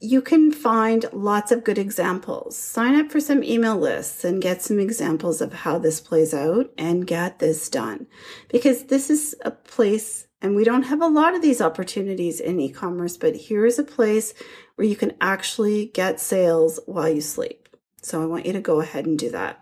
you 0.00 0.22
can 0.22 0.52
find 0.52 1.06
lots 1.12 1.50
of 1.50 1.64
good 1.64 1.78
examples. 1.78 2.56
Sign 2.56 2.94
up 2.94 3.10
for 3.10 3.20
some 3.20 3.42
email 3.42 3.76
lists 3.76 4.24
and 4.24 4.40
get 4.40 4.62
some 4.62 4.78
examples 4.78 5.40
of 5.40 5.52
how 5.52 5.78
this 5.78 6.00
plays 6.00 6.32
out 6.32 6.70
and 6.78 7.06
get 7.06 7.40
this 7.40 7.68
done. 7.68 8.06
Because 8.48 8.84
this 8.84 9.10
is 9.10 9.34
a 9.42 9.50
place, 9.50 10.28
and 10.40 10.54
we 10.54 10.62
don't 10.62 10.84
have 10.84 11.02
a 11.02 11.08
lot 11.08 11.34
of 11.34 11.42
these 11.42 11.60
opportunities 11.60 12.38
in 12.38 12.60
e 12.60 12.70
commerce, 12.70 13.16
but 13.16 13.34
here 13.34 13.66
is 13.66 13.78
a 13.78 13.84
place 13.84 14.34
where 14.76 14.86
you 14.86 14.94
can 14.94 15.14
actually 15.20 15.86
get 15.86 16.20
sales 16.20 16.78
while 16.86 17.08
you 17.08 17.20
sleep. 17.20 17.68
So 18.00 18.22
I 18.22 18.26
want 18.26 18.46
you 18.46 18.52
to 18.52 18.60
go 18.60 18.80
ahead 18.80 19.04
and 19.04 19.18
do 19.18 19.30
that. 19.30 19.60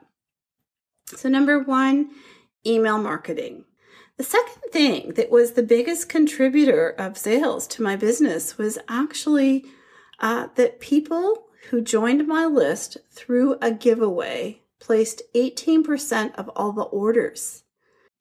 So, 1.06 1.30
number 1.30 1.60
one, 1.60 2.10
email 2.66 2.98
marketing. 2.98 3.64
The 4.18 4.24
second 4.24 4.70
thing 4.72 5.14
that 5.14 5.30
was 5.30 5.52
the 5.52 5.62
biggest 5.62 6.08
contributor 6.08 6.90
of 6.98 7.16
sales 7.16 7.66
to 7.68 7.82
my 7.82 7.96
business 7.96 8.58
was 8.58 8.78
actually 8.88 9.64
uh, 10.20 10.48
that 10.54 10.80
people 10.80 11.46
who 11.70 11.80
joined 11.80 12.26
my 12.26 12.44
list 12.46 12.98
through 13.10 13.56
a 13.60 13.70
giveaway 13.70 14.60
placed 14.78 15.22
18% 15.34 16.34
of 16.36 16.48
all 16.50 16.72
the 16.72 16.82
orders. 16.82 17.64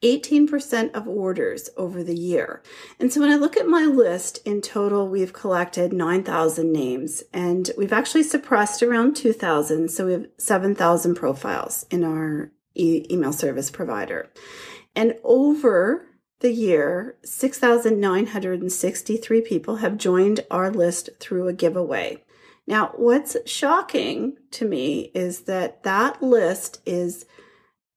18% 0.03 0.91
of 0.93 1.07
orders 1.07 1.69
over 1.77 2.03
the 2.03 2.15
year. 2.15 2.61
And 2.99 3.11
so 3.11 3.21
when 3.21 3.31
I 3.31 3.37
look 3.37 3.57
at 3.57 3.67
my 3.67 3.85
list 3.85 4.39
in 4.45 4.61
total, 4.61 5.07
we've 5.07 5.33
collected 5.33 5.93
9,000 5.93 6.71
names 6.71 7.23
and 7.33 7.71
we've 7.77 7.93
actually 7.93 8.23
suppressed 8.23 8.83
around 8.83 9.15
2,000. 9.15 9.89
So 9.89 10.05
we 10.05 10.11
have 10.11 10.27
7,000 10.37 11.15
profiles 11.15 11.85
in 11.89 12.03
our 12.03 12.51
e- 12.75 13.05
email 13.09 13.33
service 13.33 13.71
provider. 13.71 14.29
And 14.95 15.15
over 15.23 16.05
the 16.45 16.53
year, 16.53 17.17
6,963 17.23 19.41
people 19.41 19.77
have 19.77 19.97
joined 19.97 20.41
our 20.51 20.69
list 20.69 21.09
through 21.19 21.47
a 21.47 21.53
giveaway. 21.53 22.23
Now, 22.67 22.93
what's 22.97 23.35
shocking 23.47 24.37
to 24.51 24.63
me 24.63 25.09
is 25.15 25.45
that 25.45 25.81
that 25.81 26.21
list 26.21 26.81
is 26.85 27.25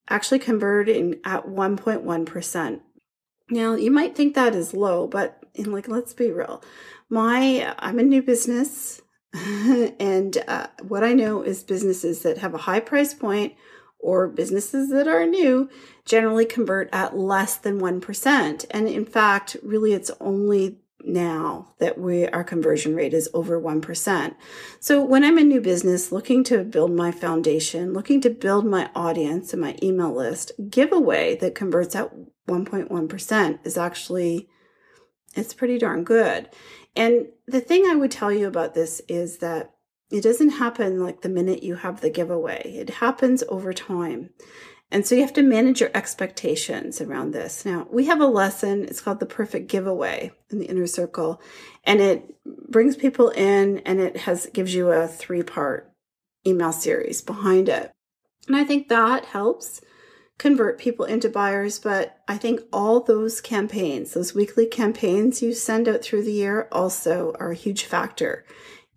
actually 0.08 0.38
converting 0.38 1.16
at 1.24 1.46
1.1%. 1.46 2.80
Now, 3.50 3.74
you 3.74 3.90
might 3.90 4.16
think 4.16 4.34
that 4.34 4.54
is 4.54 4.72
low, 4.72 5.06
but 5.06 5.44
in 5.52 5.70
like 5.70 5.86
let's 5.86 6.14
be 6.14 6.30
real. 6.30 6.64
My 7.10 7.74
I'm 7.78 7.98
a 7.98 8.02
new 8.02 8.22
business 8.22 9.02
and 9.34 10.38
uh, 10.48 10.68
what 10.80 11.04
I 11.04 11.12
know 11.12 11.42
is 11.42 11.62
businesses 11.62 12.22
that 12.22 12.38
have 12.38 12.54
a 12.54 12.58
high 12.58 12.80
price 12.80 13.12
point 13.12 13.52
or 13.98 14.28
businesses 14.28 14.90
that 14.90 15.08
are 15.08 15.26
new 15.26 15.68
generally 16.04 16.46
convert 16.46 16.88
at 16.92 17.16
less 17.16 17.56
than 17.56 17.80
1%. 17.80 18.66
And 18.70 18.88
in 18.88 19.04
fact, 19.04 19.56
really 19.62 19.92
it's 19.92 20.10
only 20.20 20.78
now 21.04 21.68
that 21.78 21.98
we 21.98 22.26
our 22.28 22.44
conversion 22.44 22.94
rate 22.94 23.14
is 23.14 23.28
over 23.32 23.60
1%. 23.60 24.34
So 24.80 25.02
when 25.02 25.24
I'm 25.24 25.38
a 25.38 25.44
new 25.44 25.60
business 25.60 26.12
looking 26.12 26.44
to 26.44 26.64
build 26.64 26.92
my 26.92 27.12
foundation, 27.12 27.92
looking 27.92 28.20
to 28.22 28.30
build 28.30 28.66
my 28.66 28.90
audience 28.94 29.52
and 29.52 29.62
my 29.62 29.76
email 29.82 30.14
list, 30.14 30.52
giveaway 30.68 31.36
that 31.36 31.54
converts 31.54 31.94
at 31.94 32.12
1.1% 32.48 33.58
is 33.64 33.76
actually 33.76 34.48
it's 35.34 35.54
pretty 35.54 35.78
darn 35.78 36.04
good. 36.04 36.48
And 36.96 37.28
the 37.46 37.60
thing 37.60 37.84
I 37.86 37.94
would 37.94 38.10
tell 38.10 38.32
you 38.32 38.46
about 38.48 38.74
this 38.74 39.00
is 39.08 39.38
that 39.38 39.72
it 40.10 40.22
doesn't 40.22 40.50
happen 40.50 41.02
like 41.02 41.20
the 41.20 41.28
minute 41.28 41.62
you 41.62 41.76
have 41.76 42.00
the 42.00 42.10
giveaway. 42.10 42.62
It 42.64 42.90
happens 42.90 43.44
over 43.48 43.72
time. 43.72 44.30
And 44.90 45.06
so 45.06 45.14
you 45.14 45.20
have 45.20 45.34
to 45.34 45.42
manage 45.42 45.80
your 45.80 45.90
expectations 45.92 47.00
around 47.00 47.32
this. 47.32 47.66
Now, 47.66 47.86
we 47.90 48.06
have 48.06 48.20
a 48.20 48.26
lesson, 48.26 48.84
it's 48.84 49.02
called 49.02 49.20
the 49.20 49.26
perfect 49.26 49.68
giveaway 49.68 50.32
in 50.50 50.58
the 50.58 50.66
inner 50.66 50.86
circle, 50.86 51.42
and 51.84 52.00
it 52.00 52.34
brings 52.44 52.96
people 52.96 53.28
in 53.28 53.80
and 53.80 54.00
it 54.00 54.18
has 54.18 54.46
gives 54.46 54.74
you 54.74 54.90
a 54.90 55.06
three-part 55.06 55.92
email 56.46 56.72
series 56.72 57.20
behind 57.20 57.68
it. 57.68 57.92
And 58.46 58.56
I 58.56 58.64
think 58.64 58.88
that 58.88 59.26
helps 59.26 59.82
convert 60.38 60.78
people 60.78 61.04
into 61.04 61.28
buyers, 61.28 61.78
but 61.78 62.20
I 62.26 62.38
think 62.38 62.60
all 62.72 63.00
those 63.00 63.42
campaigns, 63.42 64.14
those 64.14 64.34
weekly 64.34 64.66
campaigns 64.66 65.42
you 65.42 65.52
send 65.52 65.86
out 65.86 66.00
through 66.00 66.22
the 66.22 66.32
year 66.32 66.68
also 66.72 67.34
are 67.38 67.50
a 67.50 67.56
huge 67.56 67.84
factor 67.84 68.46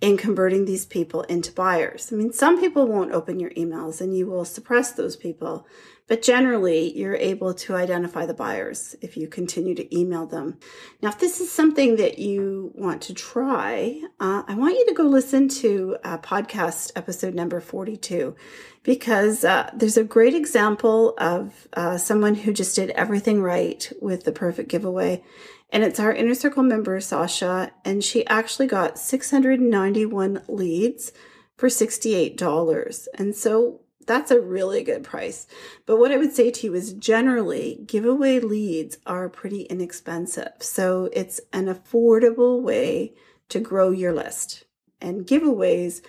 in 0.01 0.17
converting 0.17 0.65
these 0.65 0.85
people 0.85 1.21
into 1.23 1.51
buyers. 1.51 2.09
I 2.11 2.15
mean, 2.15 2.33
some 2.33 2.59
people 2.59 2.87
won't 2.87 3.11
open 3.11 3.39
your 3.39 3.51
emails 3.51 4.01
and 4.01 4.17
you 4.17 4.25
will 4.25 4.45
suppress 4.45 4.91
those 4.91 5.15
people, 5.15 5.67
but 6.07 6.23
generally 6.23 6.91
you're 6.97 7.15
able 7.15 7.53
to 7.53 7.75
identify 7.75 8.25
the 8.25 8.33
buyers 8.33 8.95
if 9.01 9.15
you 9.15 9.27
continue 9.27 9.75
to 9.75 9.95
email 9.97 10.25
them. 10.25 10.57
Now, 11.03 11.09
if 11.09 11.19
this 11.19 11.39
is 11.39 11.51
something 11.51 11.97
that 11.97 12.17
you 12.17 12.71
want 12.73 13.03
to 13.03 13.13
try, 13.13 14.01
uh, 14.19 14.41
I 14.47 14.55
want 14.55 14.73
you 14.73 14.87
to 14.87 14.95
go 14.95 15.03
listen 15.03 15.47
to 15.49 15.97
uh, 16.03 16.17
podcast 16.17 16.91
episode 16.95 17.35
number 17.35 17.59
42 17.59 18.35
because 18.81 19.43
uh, 19.43 19.69
there's 19.75 19.97
a 19.97 20.03
great 20.03 20.33
example 20.33 21.13
of 21.19 21.67
uh, 21.73 21.99
someone 21.99 22.33
who 22.33 22.51
just 22.51 22.75
did 22.75 22.89
everything 22.91 23.39
right 23.39 23.91
with 24.01 24.23
the 24.23 24.31
perfect 24.31 24.69
giveaway 24.69 25.23
and 25.71 25.83
it's 25.83 25.99
our 25.99 26.13
inner 26.13 26.35
circle 26.35 26.63
member, 26.63 26.99
Sasha, 26.99 27.71
and 27.85 28.03
she 28.03 28.25
actually 28.27 28.67
got 28.67 28.99
691 28.99 30.43
leads 30.47 31.13
for 31.57 31.69
$68. 31.69 33.07
And 33.15 33.35
so 33.35 33.81
that's 34.05 34.31
a 34.31 34.41
really 34.41 34.83
good 34.83 35.03
price. 35.03 35.47
But 35.85 35.97
what 35.97 36.11
I 36.11 36.17
would 36.17 36.33
say 36.33 36.51
to 36.51 36.67
you 36.67 36.73
is 36.73 36.93
generally 36.93 37.83
giveaway 37.85 38.39
leads 38.39 38.97
are 39.05 39.29
pretty 39.29 39.61
inexpensive. 39.63 40.53
So 40.59 41.09
it's 41.13 41.39
an 41.53 41.67
affordable 41.67 42.61
way 42.61 43.13
to 43.49 43.59
grow 43.59 43.91
your 43.91 44.13
list. 44.13 44.65
And 44.99 45.25
giveaways 45.25 46.01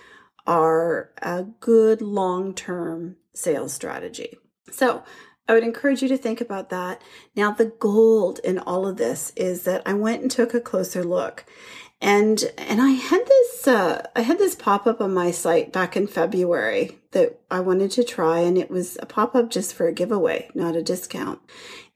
are 0.46 1.12
a 1.22 1.44
good 1.60 2.02
long 2.02 2.54
term 2.54 3.16
sales 3.34 3.72
strategy. 3.72 4.36
So 4.70 5.04
I 5.48 5.54
would 5.54 5.64
encourage 5.64 6.02
you 6.02 6.08
to 6.08 6.16
think 6.16 6.40
about 6.40 6.70
that. 6.70 7.02
Now, 7.34 7.50
the 7.52 7.66
gold 7.66 8.38
in 8.44 8.58
all 8.58 8.86
of 8.86 8.96
this 8.96 9.32
is 9.36 9.64
that 9.64 9.82
I 9.84 9.94
went 9.94 10.22
and 10.22 10.30
took 10.30 10.54
a 10.54 10.60
closer 10.60 11.02
look. 11.02 11.44
And 12.00 12.52
and 12.58 12.82
I 12.82 12.90
had 12.90 13.24
this 13.26 13.68
uh, 13.68 14.04
I 14.16 14.22
had 14.22 14.38
this 14.38 14.56
pop 14.56 14.88
up 14.88 15.00
on 15.00 15.14
my 15.14 15.30
site 15.30 15.72
back 15.72 15.96
in 15.96 16.08
February 16.08 16.98
that 17.12 17.38
I 17.48 17.60
wanted 17.60 17.92
to 17.92 18.02
try, 18.02 18.40
and 18.40 18.58
it 18.58 18.72
was 18.72 18.98
a 19.00 19.06
pop 19.06 19.36
up 19.36 19.50
just 19.50 19.72
for 19.72 19.86
a 19.86 19.92
giveaway, 19.92 20.50
not 20.52 20.74
a 20.74 20.82
discount. 20.82 21.38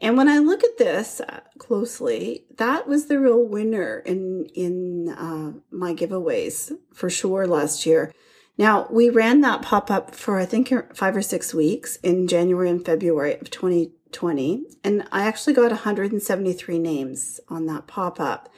And 0.00 0.16
when 0.16 0.28
I 0.28 0.38
look 0.38 0.62
at 0.62 0.78
this 0.78 1.20
uh, 1.20 1.40
closely, 1.58 2.44
that 2.56 2.86
was 2.86 3.06
the 3.06 3.18
real 3.18 3.42
winner 3.42 3.98
in 3.98 4.46
in 4.54 5.08
uh, 5.08 5.58
my 5.72 5.92
giveaways 5.92 6.70
for 6.94 7.10
sure 7.10 7.44
last 7.44 7.84
year. 7.84 8.12
Now, 8.58 8.86
we 8.90 9.10
ran 9.10 9.42
that 9.42 9.62
pop 9.62 9.90
up 9.90 10.14
for, 10.14 10.38
I 10.38 10.46
think, 10.46 10.72
five 10.94 11.16
or 11.16 11.22
six 11.22 11.52
weeks 11.52 11.96
in 11.96 12.26
January 12.26 12.70
and 12.70 12.84
February 12.84 13.34
of 13.34 13.50
2020. 13.50 14.64
And 14.82 15.06
I 15.12 15.26
actually 15.26 15.52
got 15.52 15.70
173 15.70 16.78
names 16.78 17.40
on 17.48 17.66
that 17.66 17.86
pop 17.86 18.18
up. 18.18 18.48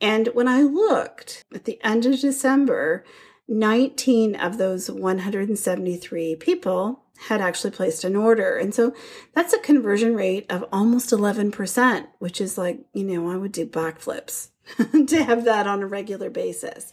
And 0.00 0.28
when 0.28 0.48
I 0.48 0.62
looked 0.62 1.44
at 1.52 1.64
the 1.64 1.82
end 1.82 2.06
of 2.06 2.20
December, 2.20 3.04
19 3.48 4.36
of 4.36 4.58
those 4.58 4.90
173 4.90 6.36
people 6.36 7.02
had 7.28 7.40
actually 7.40 7.72
placed 7.72 8.04
an 8.04 8.16
order. 8.16 8.56
And 8.56 8.74
so 8.74 8.94
that's 9.34 9.52
a 9.52 9.58
conversion 9.58 10.14
rate 10.14 10.46
of 10.48 10.64
almost 10.72 11.10
11%, 11.10 12.06
which 12.18 12.40
is 12.40 12.56
like, 12.56 12.80
you 12.94 13.04
know, 13.04 13.30
I 13.30 13.36
would 13.36 13.52
do 13.52 13.66
backflips 13.66 14.50
to 15.06 15.24
have 15.24 15.44
that 15.44 15.66
on 15.66 15.82
a 15.82 15.86
regular 15.86 16.30
basis. 16.30 16.90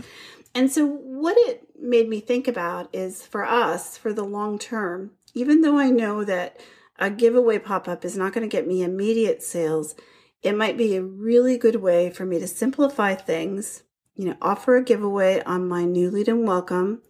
And 0.57 0.71
so, 0.71 0.87
what 0.87 1.37
it 1.37 1.67
made 1.79 2.09
me 2.09 2.19
think 2.19 2.47
about 2.47 2.89
is 2.91 3.23
for 3.23 3.45
us, 3.45 3.95
for 3.95 4.11
the 4.11 4.23
long 4.23 4.57
term, 4.57 5.11
even 5.35 5.61
though 5.61 5.77
I 5.77 5.91
know 5.91 6.23
that 6.23 6.59
a 6.97 7.11
giveaway 7.11 7.59
pop 7.59 7.87
up 7.87 8.03
is 8.03 8.17
not 8.17 8.33
going 8.33 8.41
to 8.41 8.51
get 8.51 8.67
me 8.67 8.81
immediate 8.81 9.43
sales, 9.43 9.93
it 10.41 10.57
might 10.57 10.75
be 10.75 10.95
a 10.95 11.03
really 11.03 11.59
good 11.59 11.75
way 11.75 12.09
for 12.09 12.25
me 12.25 12.39
to 12.39 12.47
simplify 12.47 13.13
things. 13.13 13.83
You 14.15 14.25
know, 14.25 14.37
offer 14.41 14.77
a 14.77 14.83
giveaway 14.83 15.43
on 15.43 15.67
my 15.67 15.85
new 15.85 16.09
lead 16.09 16.27
and 16.27 16.47
welcome 16.47 17.03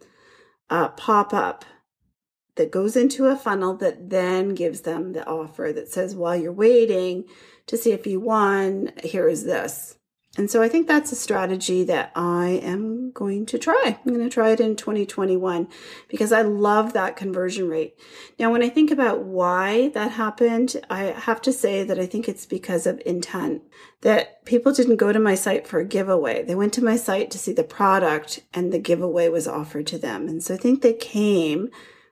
uh, 0.68 0.88
pop 0.88 1.32
up 1.32 1.64
that 2.56 2.70
goes 2.70 2.96
into 2.96 3.28
a 3.28 3.36
funnel 3.36 3.74
that 3.76 4.10
then 4.10 4.54
gives 4.54 4.82
them 4.82 5.14
the 5.14 5.26
offer 5.26 5.72
that 5.74 5.88
says, 5.88 6.14
while 6.14 6.36
you're 6.36 6.52
waiting 6.52 7.24
to 7.64 7.78
see 7.78 7.92
if 7.92 8.06
you 8.06 8.20
won, 8.20 8.92
here 9.02 9.26
is 9.26 9.44
this. 9.44 9.97
And 10.38 10.48
so 10.48 10.62
I 10.62 10.68
think 10.68 10.86
that's 10.86 11.10
a 11.10 11.16
strategy 11.16 11.82
that 11.84 12.12
I 12.14 12.60
am 12.62 13.10
going 13.10 13.44
to 13.46 13.58
try. 13.58 13.98
I'm 13.98 14.14
going 14.14 14.20
to 14.26 14.32
try 14.32 14.50
it 14.50 14.60
in 14.60 14.76
2021 14.76 15.66
because 16.08 16.30
I 16.30 16.42
love 16.42 16.92
that 16.92 17.16
conversion 17.16 17.68
rate. 17.68 17.98
Now, 18.38 18.52
when 18.52 18.62
I 18.62 18.68
think 18.68 18.92
about 18.92 19.24
why 19.24 19.88
that 19.94 20.12
happened, 20.12 20.76
I 20.88 21.06
have 21.06 21.42
to 21.42 21.52
say 21.52 21.82
that 21.82 21.98
I 21.98 22.06
think 22.06 22.28
it's 22.28 22.46
because 22.46 22.86
of 22.86 23.02
intent. 23.04 23.62
That 24.02 24.44
people 24.44 24.72
didn't 24.72 24.96
go 24.96 25.12
to 25.12 25.18
my 25.18 25.34
site 25.34 25.66
for 25.66 25.80
a 25.80 25.84
giveaway. 25.84 26.44
They 26.44 26.54
went 26.54 26.72
to 26.74 26.84
my 26.84 26.94
site 26.94 27.32
to 27.32 27.38
see 27.38 27.52
the 27.52 27.64
product 27.64 28.44
and 28.54 28.72
the 28.72 28.78
giveaway 28.78 29.28
was 29.28 29.48
offered 29.48 29.88
to 29.88 29.98
them. 29.98 30.28
And 30.28 30.40
so 30.40 30.54
I 30.54 30.56
think 30.56 30.82
they 30.82 30.94
came 30.94 31.68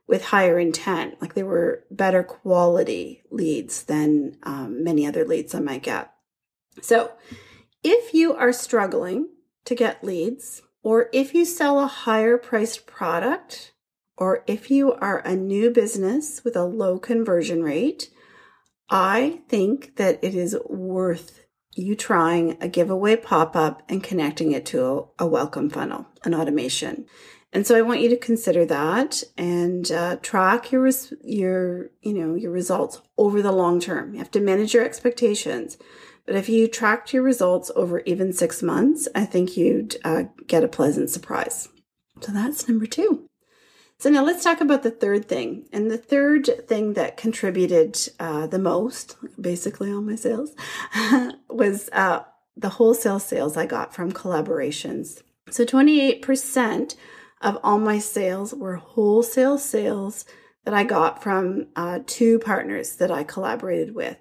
with 0.08 0.26
higher 0.26 0.58
intent, 0.58 1.20
like 1.20 1.34
they 1.34 1.44
were 1.44 1.84
better 1.92 2.24
quality 2.24 3.22
leads 3.30 3.84
than 3.84 4.36
um, 4.42 4.82
many 4.82 5.06
other 5.06 5.24
leads 5.24 5.54
I 5.54 5.60
might 5.60 5.84
get. 5.84 6.12
So, 6.82 7.12
if 7.82 8.14
you 8.14 8.34
are 8.34 8.52
struggling 8.52 9.28
to 9.64 9.74
get 9.74 10.04
leads, 10.04 10.62
or 10.82 11.08
if 11.12 11.34
you 11.34 11.44
sell 11.44 11.80
a 11.80 11.86
higher 11.86 12.38
priced 12.38 12.86
product, 12.86 13.72
or 14.16 14.44
if 14.46 14.70
you 14.70 14.92
are 14.94 15.18
a 15.18 15.36
new 15.36 15.70
business 15.70 16.42
with 16.44 16.56
a 16.56 16.64
low 16.64 16.98
conversion 16.98 17.62
rate, 17.62 18.10
I 18.88 19.40
think 19.48 19.96
that 19.96 20.22
it 20.22 20.34
is 20.34 20.56
worth 20.68 21.46
you 21.74 21.94
trying 21.94 22.56
a 22.60 22.68
giveaway 22.68 23.16
pop 23.16 23.54
up 23.54 23.82
and 23.88 24.02
connecting 24.02 24.52
it 24.52 24.64
to 24.66 25.08
a, 25.18 25.26
welcome 25.26 25.68
funnel, 25.68 26.06
an 26.24 26.34
automation. 26.34 27.04
And 27.52 27.66
so 27.66 27.76
I 27.76 27.82
want 27.82 28.00
you 28.00 28.08
to 28.08 28.16
consider 28.16 28.64
that 28.66 29.22
and 29.36 29.90
uh, 29.90 30.16
track 30.16 30.72
your 30.72 30.90
your 31.22 31.90
you 32.00 32.12
know 32.12 32.34
your 32.34 32.50
results 32.50 33.00
over 33.16 33.40
the 33.40 33.52
long 33.52 33.80
term. 33.80 34.12
You 34.12 34.18
have 34.18 34.30
to 34.32 34.40
manage 34.40 34.74
your 34.74 34.84
expectations. 34.84 35.78
But 36.26 36.36
if 36.36 36.48
you 36.48 36.66
tracked 36.66 37.12
your 37.12 37.22
results 37.22 37.70
over 37.76 38.00
even 38.00 38.32
six 38.32 38.62
months, 38.62 39.08
I 39.14 39.24
think 39.24 39.56
you'd 39.56 39.96
uh, 40.04 40.24
get 40.46 40.64
a 40.64 40.68
pleasant 40.68 41.10
surprise. 41.10 41.68
So 42.20 42.32
that's 42.32 42.68
number 42.68 42.86
two. 42.86 43.28
So 43.98 44.10
now 44.10 44.24
let's 44.24 44.44
talk 44.44 44.60
about 44.60 44.82
the 44.82 44.90
third 44.90 45.26
thing. 45.26 45.68
And 45.72 45.90
the 45.90 45.96
third 45.96 46.68
thing 46.68 46.94
that 46.94 47.16
contributed 47.16 47.98
uh, 48.20 48.46
the 48.46 48.58
most, 48.58 49.16
basically 49.40 49.90
all 49.90 50.02
my 50.02 50.16
sales, 50.16 50.54
was 51.48 51.88
uh, 51.92 52.24
the 52.56 52.70
wholesale 52.70 53.20
sales 53.20 53.56
I 53.56 53.66
got 53.66 53.94
from 53.94 54.12
collaborations. 54.12 55.22
So 55.50 55.64
28% 55.64 56.96
of 57.40 57.58
all 57.62 57.78
my 57.78 57.98
sales 57.98 58.52
were 58.52 58.76
wholesale 58.76 59.58
sales 59.58 60.24
that 60.64 60.74
I 60.74 60.84
got 60.84 61.22
from 61.22 61.68
uh, 61.76 62.00
two 62.06 62.38
partners 62.40 62.96
that 62.96 63.10
I 63.10 63.22
collaborated 63.22 63.94
with. 63.94 64.16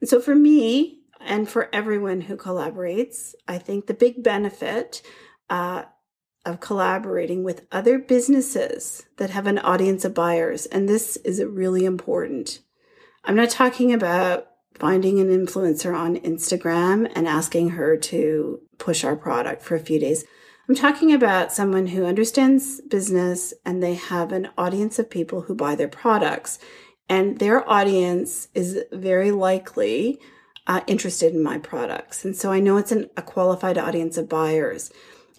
And 0.00 0.08
so 0.08 0.20
for 0.20 0.34
me, 0.34 1.00
and 1.26 1.48
for 1.48 1.68
everyone 1.72 2.22
who 2.22 2.36
collaborates. 2.36 3.34
I 3.46 3.58
think 3.58 3.86
the 3.86 3.94
big 3.94 4.22
benefit 4.22 5.02
uh, 5.50 5.84
of 6.44 6.60
collaborating 6.60 7.42
with 7.42 7.66
other 7.72 7.98
businesses 7.98 9.04
that 9.16 9.30
have 9.30 9.46
an 9.46 9.58
audience 9.58 10.04
of 10.04 10.14
buyers. 10.14 10.66
And 10.66 10.88
this 10.88 11.16
is 11.18 11.42
really 11.42 11.84
important. 11.84 12.60
I'm 13.24 13.36
not 13.36 13.50
talking 13.50 13.92
about 13.92 14.46
finding 14.78 15.18
an 15.18 15.28
influencer 15.28 15.96
on 15.96 16.16
Instagram 16.16 17.10
and 17.14 17.26
asking 17.26 17.70
her 17.70 17.96
to 17.96 18.60
push 18.78 19.02
our 19.04 19.16
product 19.16 19.62
for 19.62 19.74
a 19.74 19.80
few 19.80 19.98
days. 19.98 20.24
I'm 20.68 20.74
talking 20.74 21.12
about 21.12 21.52
someone 21.52 21.88
who 21.88 22.04
understands 22.04 22.80
business 22.82 23.54
and 23.64 23.82
they 23.82 23.94
have 23.94 24.32
an 24.32 24.48
audience 24.58 24.98
of 24.98 25.10
people 25.10 25.42
who 25.42 25.54
buy 25.54 25.74
their 25.74 25.88
products. 25.88 26.58
And 27.08 27.38
their 27.38 27.68
audience 27.68 28.48
is 28.54 28.80
very 28.92 29.30
likely 29.30 30.20
uh, 30.66 30.80
interested 30.86 31.34
in 31.34 31.42
my 31.42 31.58
products. 31.58 32.24
And 32.24 32.36
so 32.36 32.52
I 32.52 32.60
know 32.60 32.76
it's 32.76 32.92
an, 32.92 33.08
a 33.16 33.22
qualified 33.22 33.78
audience 33.78 34.16
of 34.16 34.28
buyers. 34.28 34.90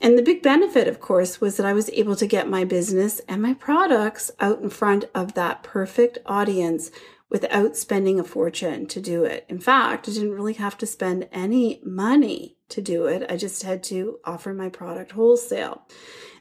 And 0.01 0.17
the 0.17 0.24
big 0.24 0.43
benefit, 0.43 0.88
of 0.88 1.00
course, 1.00 1.41
was 1.41 1.57
that 1.57 1.65
I 1.65 1.74
was 1.74 1.89
able 1.89 2.15
to 2.17 2.27
get 2.27 2.50
my 2.50 2.63
business 2.63 3.19
and 3.27 3.41
my 3.41 3.53
products 3.53 4.29
out 4.39 4.62
in 4.62 4.69
front 4.69 5.05
of 5.15 5.34
that 5.34 5.63
perfect 5.63 6.19
audience 6.25 6.91
without 7.29 7.75
spending 7.75 8.19
a 8.19 8.24
fortune 8.24 8.86
to 8.88 9.01
do 9.01 9.24
it. 9.24 9.46
In 9.50 9.60
fact, 9.60 10.07
I 10.07 10.13
didn't 10.13 10.34
really 10.36 10.53
have 10.53 10.77
to 10.77 10.86
spend 10.86 11.27
any 11.31 11.81
money 11.84 12.57
to 12.69 12.81
do 12.81 13.05
it. 13.05 13.25
I 13.29 13.36
just 13.38 13.63
had 13.63 13.84
to 13.86 14.19
offer 14.24 14.53
my 14.53 14.69
product 14.69 15.13
wholesale. 15.13 15.86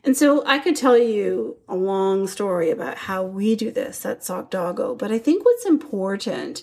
And 0.04 0.16
so 0.16 0.46
I 0.46 0.58
could 0.58 0.76
tell 0.76 0.96
you 0.96 1.56
a 1.68 1.74
long 1.74 2.28
story 2.28 2.70
about 2.70 2.96
how 2.96 3.24
we 3.24 3.56
do 3.56 3.72
this 3.72 4.06
at 4.06 4.22
Sock 4.22 4.50
Doggo, 4.50 4.94
but 4.94 5.10
I 5.10 5.18
think 5.18 5.44
what's 5.44 5.66
important 5.66 6.62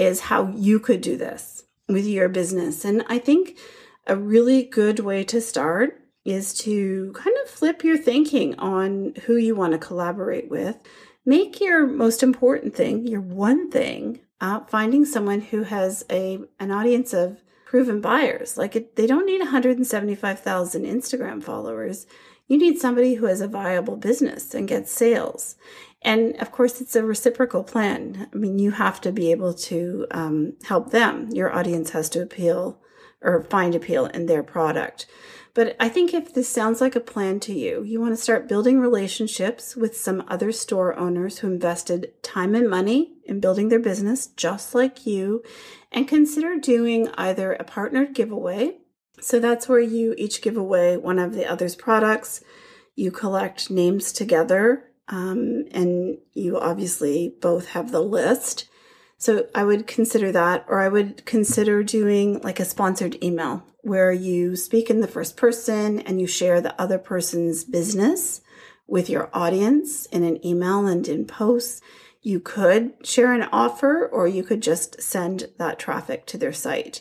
is 0.00 0.20
how 0.20 0.48
you 0.56 0.80
could 0.80 1.00
do 1.00 1.16
this 1.16 1.64
with 1.88 2.06
your 2.06 2.28
business. 2.28 2.84
And 2.84 3.04
I 3.08 3.18
think 3.18 3.58
a 4.06 4.16
really 4.16 4.64
good 4.64 5.00
way 5.00 5.24
to 5.24 5.40
start 5.40 6.00
is 6.24 6.54
to 6.54 7.12
kind 7.14 7.36
of 7.42 7.50
flip 7.50 7.84
your 7.84 7.96
thinking 7.96 8.58
on 8.58 9.14
who 9.26 9.36
you 9.36 9.54
want 9.54 9.72
to 9.72 9.78
collaborate 9.78 10.50
with 10.50 10.76
make 11.24 11.60
your 11.60 11.86
most 11.86 12.22
important 12.22 12.74
thing, 12.74 13.06
your 13.06 13.20
one 13.20 13.70
thing, 13.70 14.20
uh, 14.40 14.60
finding 14.60 15.04
someone 15.04 15.40
who 15.40 15.64
has 15.64 16.04
a 16.10 16.38
an 16.58 16.70
audience 16.70 17.12
of 17.12 17.42
proven 17.66 18.00
buyers. 18.00 18.56
Like 18.56 18.74
it, 18.74 18.96
they 18.96 19.06
don't 19.06 19.26
need 19.26 19.38
175,000 19.38 20.84
Instagram 20.84 21.42
followers. 21.42 22.06
You 22.50 22.58
need 22.58 22.80
somebody 22.80 23.14
who 23.14 23.26
has 23.26 23.40
a 23.40 23.46
viable 23.46 23.96
business 23.96 24.54
and 24.54 24.66
gets 24.66 24.90
sales. 24.90 25.54
And 26.02 26.34
of 26.42 26.50
course, 26.50 26.80
it's 26.80 26.96
a 26.96 27.04
reciprocal 27.04 27.62
plan. 27.62 28.28
I 28.34 28.36
mean, 28.36 28.58
you 28.58 28.72
have 28.72 29.00
to 29.02 29.12
be 29.12 29.30
able 29.30 29.54
to 29.54 30.08
um, 30.10 30.54
help 30.64 30.90
them. 30.90 31.28
Your 31.30 31.54
audience 31.54 31.90
has 31.90 32.08
to 32.08 32.22
appeal 32.22 32.80
or 33.22 33.44
find 33.44 33.76
appeal 33.76 34.06
in 34.06 34.26
their 34.26 34.42
product. 34.42 35.06
But 35.54 35.76
I 35.78 35.88
think 35.88 36.12
if 36.12 36.34
this 36.34 36.48
sounds 36.48 36.80
like 36.80 36.96
a 36.96 37.00
plan 37.00 37.38
to 37.40 37.54
you, 37.54 37.84
you 37.84 38.00
want 38.00 38.16
to 38.16 38.22
start 38.22 38.48
building 38.48 38.80
relationships 38.80 39.76
with 39.76 39.96
some 39.96 40.24
other 40.26 40.50
store 40.50 40.98
owners 40.98 41.38
who 41.38 41.46
invested 41.46 42.20
time 42.20 42.56
and 42.56 42.68
money 42.68 43.12
in 43.26 43.38
building 43.38 43.68
their 43.68 43.78
business 43.78 44.26
just 44.26 44.74
like 44.74 45.06
you, 45.06 45.44
and 45.92 46.08
consider 46.08 46.56
doing 46.58 47.10
either 47.14 47.52
a 47.52 47.62
partnered 47.62 48.12
giveaway. 48.12 48.78
So 49.20 49.38
that's 49.38 49.68
where 49.68 49.80
you 49.80 50.14
each 50.16 50.42
give 50.42 50.56
away 50.56 50.96
one 50.96 51.18
of 51.18 51.34
the 51.34 51.46
other's 51.46 51.76
products. 51.76 52.42
You 52.94 53.10
collect 53.10 53.70
names 53.70 54.12
together, 54.12 54.90
um, 55.08 55.64
and 55.72 56.18
you 56.32 56.58
obviously 56.58 57.34
both 57.40 57.68
have 57.68 57.92
the 57.92 58.02
list. 58.02 58.68
So 59.18 59.48
I 59.54 59.64
would 59.64 59.86
consider 59.86 60.32
that, 60.32 60.64
or 60.68 60.80
I 60.80 60.88
would 60.88 61.26
consider 61.26 61.82
doing 61.82 62.40
like 62.40 62.58
a 62.58 62.64
sponsored 62.64 63.22
email 63.22 63.64
where 63.82 64.12
you 64.12 64.56
speak 64.56 64.88
in 64.90 65.00
the 65.00 65.08
first 65.08 65.36
person 65.36 66.00
and 66.00 66.20
you 66.20 66.26
share 66.26 66.60
the 66.60 66.78
other 66.80 66.98
person's 66.98 67.64
business 67.64 68.40
with 68.86 69.08
your 69.08 69.30
audience 69.32 70.06
in 70.06 70.22
an 70.24 70.44
email 70.44 70.86
and 70.86 71.06
in 71.06 71.26
posts. 71.26 71.80
You 72.22 72.40
could 72.40 72.94
share 73.06 73.32
an 73.32 73.48
offer 73.52 74.06
or 74.06 74.26
you 74.26 74.42
could 74.42 74.62
just 74.62 75.00
send 75.00 75.48
that 75.58 75.78
traffic 75.78 76.26
to 76.26 76.38
their 76.38 76.52
site. 76.52 77.00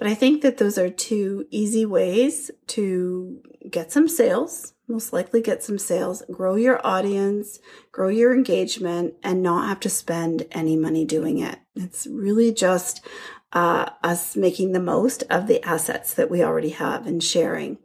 But 0.00 0.08
I 0.08 0.14
think 0.14 0.42
that 0.42 0.58
those 0.58 0.78
are 0.78 0.90
two 0.90 1.46
easy 1.50 1.86
ways 1.86 2.50
to 2.68 3.40
get 3.70 3.92
some 3.92 4.08
sales 4.08 4.72
most 4.90 5.12
likely 5.12 5.40
get 5.40 5.62
some 5.62 5.78
sales, 5.78 6.22
grow 6.30 6.56
your 6.56 6.84
audience, 6.84 7.60
grow 7.92 8.08
your 8.08 8.34
engagement, 8.34 9.14
and 9.22 9.42
not 9.42 9.68
have 9.68 9.80
to 9.80 9.88
spend 9.88 10.46
any 10.50 10.76
money 10.76 11.04
doing 11.04 11.38
it. 11.38 11.58
It's 11.76 12.06
really 12.08 12.52
just 12.52 13.06
uh, 13.52 13.90
us 14.02 14.36
making 14.36 14.72
the 14.72 14.80
most 14.80 15.22
of 15.30 15.46
the 15.46 15.62
assets 15.64 16.12
that 16.14 16.30
we 16.30 16.42
already 16.42 16.70
have 16.70 17.06
and 17.06 17.22
sharing. 17.22 17.78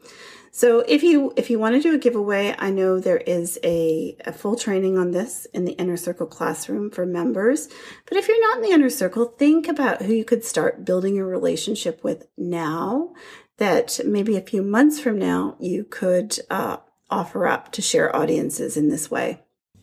So 0.56 0.86
if 0.88 1.04
you 1.04 1.34
if 1.36 1.50
you 1.50 1.60
want 1.60 1.76
to 1.76 1.82
do 1.82 1.94
a 1.94 1.98
giveaway, 1.98 2.56
I 2.58 2.70
know 2.70 2.98
there 2.98 3.18
is 3.18 3.60
a, 3.62 4.16
a 4.24 4.32
full 4.32 4.56
training 4.56 4.98
on 4.98 5.12
this 5.12 5.46
in 5.54 5.66
the 5.66 5.74
inner 5.74 5.98
circle 5.98 6.28
classroom 6.28 6.92
for 6.92 7.06
members. 7.06 7.68
But 8.06 8.18
if 8.18 8.30
you're 8.30 8.40
not 8.40 8.60
in 8.60 8.64
the 8.64 8.72
inner 8.72 8.90
circle, 8.90 9.26
think 9.26 9.68
about 9.68 10.04
who 10.04 10.14
you 10.14 10.24
could 10.24 10.46
start 10.46 10.86
building 10.86 11.20
a 11.20 11.26
relationship 11.26 12.06
with 12.06 12.28
now 12.38 13.12
that 13.58 14.00
maybe 14.06 14.38
a 14.38 14.42
few 14.42 14.62
months 14.62 14.98
from 14.98 15.20
now 15.20 15.58
you 15.60 15.84
could 15.84 16.40
uh, 16.50 16.78
offer 17.10 17.48
up 17.48 17.74
to 17.74 17.82
share 17.82 18.16
audiences 18.16 18.78
in 18.78 18.88
this 18.88 19.12
way. 19.12 19.42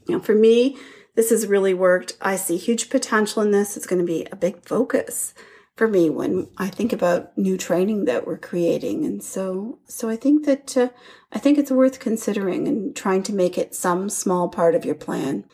You 0.09 0.15
know, 0.15 0.23
for 0.23 0.35
me, 0.35 0.79
this 1.17 1.29
has 1.29 1.47
really 1.47 1.75
worked. 1.75 2.17
I 2.23 2.37
see 2.37 2.57
huge 2.57 2.89
potential 2.89 3.43
in 3.43 3.51
this. 3.51 3.77
It's 3.77 3.87
going 3.87 4.01
to 4.01 4.11
be 4.11 4.27
a 4.33 4.37
big 4.37 4.65
focus 4.65 5.35
for 5.77 5.89
me 5.89 6.11
when 6.11 6.49
I 6.59 6.69
think 6.69 6.93
about 6.93 7.37
new 7.37 7.57
training 7.57 8.05
that 8.05 8.27
we're 8.27 8.39
creating. 8.39 9.05
And 9.05 9.23
so, 9.23 9.79
so 9.87 10.09
I 10.09 10.17
think 10.17 10.45
that 10.47 10.77
uh, 10.77 10.89
I 11.33 11.39
think 11.39 11.59
it's 11.59 11.71
worth 11.71 11.99
considering 11.99 12.69
and 12.69 12.95
trying 12.95 13.23
to 13.25 13.35
make 13.35 13.57
it 13.57 13.75
some 13.75 14.11
small 14.11 14.49
part 14.49 14.75
of 14.75 14.85
your 14.85 14.95
plan. 14.95 15.45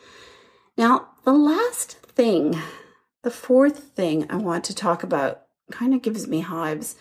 Now, 0.76 1.09
the 1.24 1.33
last 1.33 1.92
thing, 2.00 2.59
the 3.22 3.31
fourth 3.31 3.78
thing 3.94 4.26
I 4.31 4.37
want 4.37 4.64
to 4.64 4.74
talk 4.74 5.02
about 5.02 5.42
kind 5.70 5.94
of 5.94 6.02
gives 6.02 6.26
me 6.26 6.40
hives, 6.40 6.96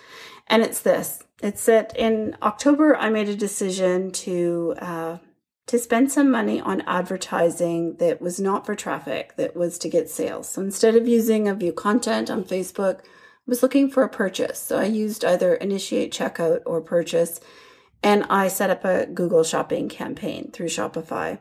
and 0.47 0.61
it's 0.61 0.81
this. 0.81 1.23
It's 1.41 1.65
that 1.65 1.95
in 1.95 2.35
October 2.41 2.95
I 2.95 3.09
made 3.09 3.29
a 3.29 3.35
decision 3.35 4.11
to 4.11 4.75
uh, 4.79 5.17
to 5.67 5.77
spend 5.77 6.11
some 6.11 6.31
money 6.31 6.59
on 6.61 6.81
advertising 6.81 7.97
that 7.97 8.21
was 8.21 8.39
not 8.39 8.65
for 8.65 8.73
traffic, 8.73 9.35
that 9.35 9.55
was 9.55 9.77
to 9.79 9.89
get 9.89 10.09
sales. 10.09 10.49
So 10.49 10.61
instead 10.61 10.95
of 10.95 11.07
using 11.07 11.47
a 11.47 11.53
view 11.53 11.73
content 11.73 12.31
on 12.31 12.45
Facebook, 12.45 12.99
I 13.01 13.03
was 13.47 13.61
looking 13.61 13.89
for 13.89 14.03
a 14.03 14.09
purchase. 14.09 14.59
So 14.59 14.77
I 14.77 14.85
used 14.85 15.25
either 15.25 15.53
initiate 15.55 16.13
checkout 16.13 16.61
or 16.65 16.81
purchase, 16.81 17.39
and 18.01 18.25
I 18.29 18.47
set 18.47 18.69
up 18.69 18.85
a 18.85 19.07
Google 19.07 19.43
shopping 19.43 19.89
campaign 19.89 20.51
through 20.51 20.67
Shopify. 20.67 21.39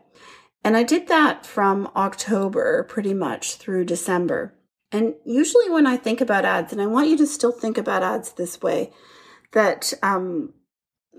And 0.65 0.77
I 0.77 0.83
did 0.83 1.07
that 1.07 1.47
from 1.47 1.89
October 1.95 2.83
pretty 2.85 3.15
much 3.15 3.55
through 3.55 3.85
December. 3.85 4.55
And 4.91 5.15
usually, 5.25 5.71
when 5.71 5.87
I 5.87 5.97
think 5.97 6.21
about 6.21 6.45
ads, 6.45 6.73
and 6.73 6.83
I 6.83 6.87
want 6.87 7.09
you 7.09 7.17
to 7.19 7.27
still 7.27 7.53
think 7.53 7.79
about 7.79 8.03
ads 8.03 8.33
this 8.33 8.61
way, 8.61 8.93
that 9.53 9.93
um, 10.03 10.55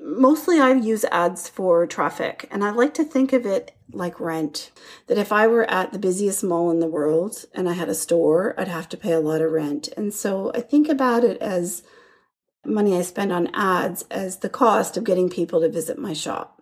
mostly 0.02 0.60
I 0.60 0.74
use 0.74 1.06
ads 1.06 1.50
for 1.50 1.86
traffic, 1.88 2.48
and 2.52 2.64
I 2.64 2.72
like 2.72 2.94
to 2.96 3.04
think 3.04 3.34
of 3.34 3.46
it 3.46 3.76
like 3.92 4.20
rent. 4.20 4.72
That 5.08 5.18
if 5.18 5.32
I 5.32 5.48
were 5.48 5.70
at 5.70 5.92
the 5.92 6.00
busiest 6.00 6.44
mall 6.44 6.72
in 6.72 6.80
the 6.80 6.88
world 6.88 7.46
and 7.54 7.70
I 7.70 7.74
had 7.74 7.90
a 7.90 7.96
store, 7.96 8.54
I'd 8.58 8.68
have 8.68 8.90
to 8.90 8.98
pay 8.98 9.14
a 9.14 9.20
lot 9.20 9.42
of 9.42 9.52
rent. 9.52 9.90
And 9.96 10.14
so 10.14 10.52
I 10.54 10.62
think 10.62 10.90
about 10.90 11.24
it 11.24 11.38
as 11.42 11.84
money 12.66 12.98
I 12.98 13.02
spend 13.02 13.32
on 13.32 13.54
ads 13.54 14.04
as 14.12 14.40
the 14.40 14.50
cost 14.50 14.98
of 14.98 15.04
getting 15.04 15.30
people 15.30 15.62
to 15.62 15.70
visit 15.70 15.98
my 15.98 16.14
shop. 16.14 16.62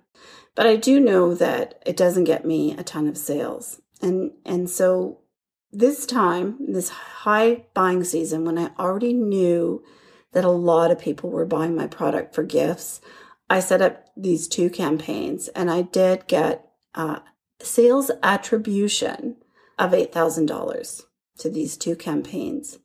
But 0.54 0.68
I 0.68 0.76
do 0.76 1.00
know 1.00 1.34
that 1.34 1.82
it 1.86 1.98
doesn't 1.98 2.24
get 2.26 2.46
me 2.46 2.76
a 2.78 2.84
ton 2.84 3.08
of 3.08 3.18
sales. 3.18 3.82
And 4.02 4.32
and 4.46 4.70
so 4.70 5.20
this 5.72 6.06
time, 6.06 6.58
this 6.72 6.90
high 6.90 7.66
buying 7.74 8.04
season 8.04 8.46
when 8.46 8.58
I 8.58 8.72
already 8.80 9.14
knew 9.14 9.84
that 10.32 10.46
a 10.46 10.50
lot 10.50 10.92
of 10.92 11.00
people 11.00 11.30
were 11.30 11.46
buying 11.46 11.76
my 11.76 11.88
product 11.88 12.34
for 12.34 12.44
gifts. 12.44 13.02
I 13.50 13.60
set 13.60 13.82
up 13.82 14.10
these 14.18 14.48
two 14.48 14.70
campaigns 14.70 15.48
and 15.50 15.70
I 15.70 15.84
did 15.84 16.28
get 16.28 16.68
uh, 16.94 17.20
sales 17.60 18.12
attribution 18.24 19.38
of 19.78 19.92
$8,000 19.92 21.04
to 21.40 21.50
these 21.50 21.78
two 21.78 21.96
campaigns. 21.96 22.80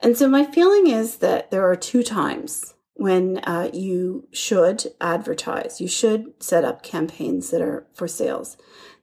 And 0.00 0.16
so 0.16 0.28
my 0.28 0.44
feeling 0.44 0.88
is 0.88 1.18
that 1.18 1.50
there 1.50 1.68
are 1.68 1.76
two 1.76 2.02
times 2.02 2.74
when 2.94 3.38
uh, 3.38 3.70
you 3.72 4.28
should 4.32 4.84
advertise. 5.00 5.80
You 5.80 5.88
should 5.88 6.42
set 6.42 6.64
up 6.64 6.82
campaigns 6.82 7.50
that 7.50 7.62
are 7.62 7.86
for 7.94 8.08
sales. 8.08 8.56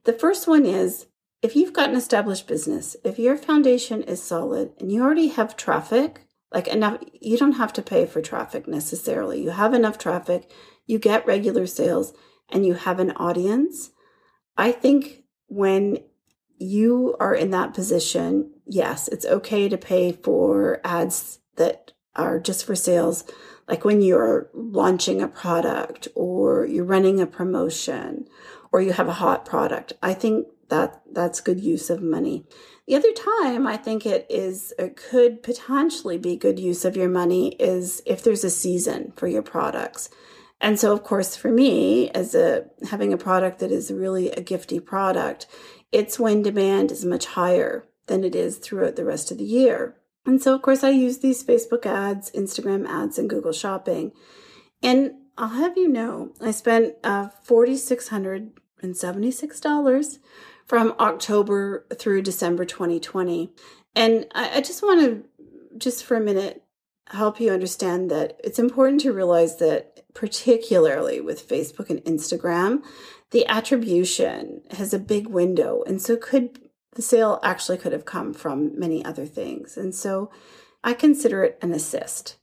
The 0.04 0.12
first 0.12 0.46
one 0.46 0.64
is 0.64 1.06
if 1.42 1.56
you've 1.56 1.72
got 1.72 1.88
an 1.88 1.96
established 1.96 2.46
business, 2.46 2.96
if 3.02 3.18
your 3.18 3.36
foundation 3.36 4.02
is 4.02 4.22
solid 4.22 4.72
and 4.78 4.92
you 4.92 5.02
already 5.02 5.28
have 5.28 5.56
traffic, 5.56 6.26
like 6.52 6.68
enough 6.68 6.98
you 7.20 7.36
don't 7.36 7.52
have 7.52 7.72
to 7.74 7.82
pay 7.82 8.06
for 8.06 8.20
traffic 8.20 8.66
necessarily 8.66 9.40
you 9.42 9.50
have 9.50 9.74
enough 9.74 9.98
traffic 9.98 10.50
you 10.90 10.98
get 10.98 11.26
regular 11.26 11.66
sales 11.66 12.12
and 12.50 12.66
you 12.66 12.74
have 12.74 12.98
an 12.98 13.12
audience 13.12 13.90
i 14.56 14.72
think 14.72 15.24
when 15.46 15.98
you 16.58 17.16
are 17.18 17.34
in 17.34 17.50
that 17.50 17.72
position 17.74 18.50
yes 18.66 19.08
it's 19.08 19.24
okay 19.24 19.68
to 19.68 19.78
pay 19.78 20.12
for 20.12 20.80
ads 20.84 21.38
that 21.56 21.92
are 22.16 22.40
just 22.40 22.64
for 22.64 22.74
sales, 22.74 23.24
like 23.68 23.84
when 23.84 24.02
you're 24.02 24.50
launching 24.52 25.22
a 25.22 25.28
product 25.28 26.08
or 26.14 26.66
you're 26.66 26.84
running 26.84 27.20
a 27.20 27.26
promotion 27.26 28.26
or 28.72 28.82
you 28.82 28.92
have 28.92 29.08
a 29.08 29.14
hot 29.14 29.44
product. 29.44 29.92
I 30.02 30.14
think 30.14 30.46
that 30.68 31.02
that's 31.12 31.40
good 31.40 31.60
use 31.60 31.90
of 31.90 32.02
money. 32.02 32.44
The 32.86 32.96
other 32.96 33.12
time 33.12 33.66
I 33.66 33.76
think 33.76 34.06
it 34.06 34.26
is 34.28 34.72
it 34.78 34.96
could 34.96 35.42
potentially 35.42 36.18
be 36.18 36.36
good 36.36 36.58
use 36.58 36.84
of 36.84 36.96
your 36.96 37.08
money 37.08 37.54
is 37.54 38.02
if 38.06 38.22
there's 38.22 38.44
a 38.44 38.50
season 38.50 39.12
for 39.16 39.26
your 39.28 39.42
products. 39.42 40.10
And 40.60 40.78
so 40.78 40.92
of 40.92 41.02
course 41.02 41.36
for 41.36 41.50
me 41.50 42.10
as 42.10 42.34
a 42.34 42.66
having 42.90 43.12
a 43.12 43.18
product 43.18 43.60
that 43.60 43.70
is 43.70 43.92
really 43.92 44.30
a 44.30 44.42
gifty 44.42 44.84
product, 44.84 45.46
it's 45.92 46.18
when 46.18 46.42
demand 46.42 46.92
is 46.92 47.04
much 47.04 47.26
higher 47.26 47.86
than 48.06 48.24
it 48.24 48.34
is 48.34 48.58
throughout 48.58 48.96
the 48.96 49.04
rest 49.04 49.30
of 49.30 49.38
the 49.38 49.44
year. 49.44 49.96
And 50.26 50.42
so 50.42 50.54
of 50.54 50.62
course 50.62 50.84
I 50.84 50.90
use 50.90 51.18
these 51.18 51.44
Facebook 51.44 51.86
ads, 51.86 52.30
Instagram 52.32 52.86
ads 52.88 53.18
and 53.18 53.30
Google 53.30 53.52
Shopping. 53.52 54.12
And 54.82 55.12
I'll 55.36 55.48
have 55.48 55.78
you 55.78 55.88
know, 55.88 56.32
I 56.40 56.50
spent 56.50 56.94
uh, 57.02 57.28
$4,676 57.46 60.18
from 60.66 60.94
October 61.00 61.86
through 61.98 62.22
December 62.22 62.64
2020. 62.64 63.52
And 63.94 64.26
I, 64.34 64.58
I 64.58 64.60
just 64.60 64.82
want 64.82 65.00
to, 65.00 65.24
just 65.78 66.04
for 66.04 66.16
a 66.16 66.20
minute, 66.20 66.62
help 67.06 67.40
you 67.40 67.50
understand 67.50 68.10
that 68.10 68.38
it's 68.44 68.58
important 68.58 69.00
to 69.00 69.12
realize 69.12 69.56
that, 69.56 69.89
particularly 70.14 71.20
with 71.20 71.48
Facebook 71.48 71.90
and 71.90 72.04
Instagram, 72.04 72.82
the 73.30 73.46
attribution 73.46 74.62
has 74.72 74.92
a 74.92 74.98
big 74.98 75.28
window. 75.28 75.82
And 75.86 76.00
so 76.02 76.16
could 76.16 76.58
the 76.94 77.02
sale 77.02 77.38
actually 77.42 77.78
could 77.78 77.92
have 77.92 78.04
come 78.04 78.34
from 78.34 78.78
many 78.78 79.04
other 79.04 79.26
things. 79.26 79.76
And 79.76 79.94
so 79.94 80.30
I 80.82 80.92
consider 80.94 81.44
it 81.44 81.58
an 81.62 81.72
assist. 81.72 82.36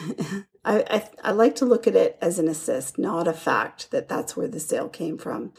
I, 0.64 0.84
I, 0.90 1.08
I 1.22 1.30
like 1.32 1.54
to 1.56 1.64
look 1.64 1.86
at 1.86 1.96
it 1.96 2.18
as 2.20 2.38
an 2.38 2.48
assist, 2.48 2.98
not 2.98 3.28
a 3.28 3.32
fact 3.32 3.90
that 3.90 4.08
that's 4.08 4.36
where 4.36 4.48
the 4.48 4.60
sale 4.60 4.88
came 4.88 5.18
from. 5.18 5.52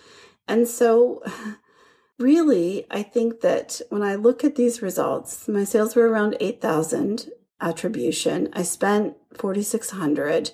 And 0.47 0.67
so 0.67 1.23
really, 2.19 2.86
I 2.91 3.04
think 3.04 3.41
that 3.41 3.82
when 3.89 4.04
I 4.04 4.15
look 4.15 4.43
at 4.43 4.56
these 4.56 4.82
results, 4.82 5.47
my 5.47 5.63
sales 5.63 5.95
were 5.95 6.08
around 6.08 6.38
8,000 6.39 7.30
attribution. 7.62 8.49
I 8.54 8.63
spent 8.63 9.15
4,600. 9.34 10.51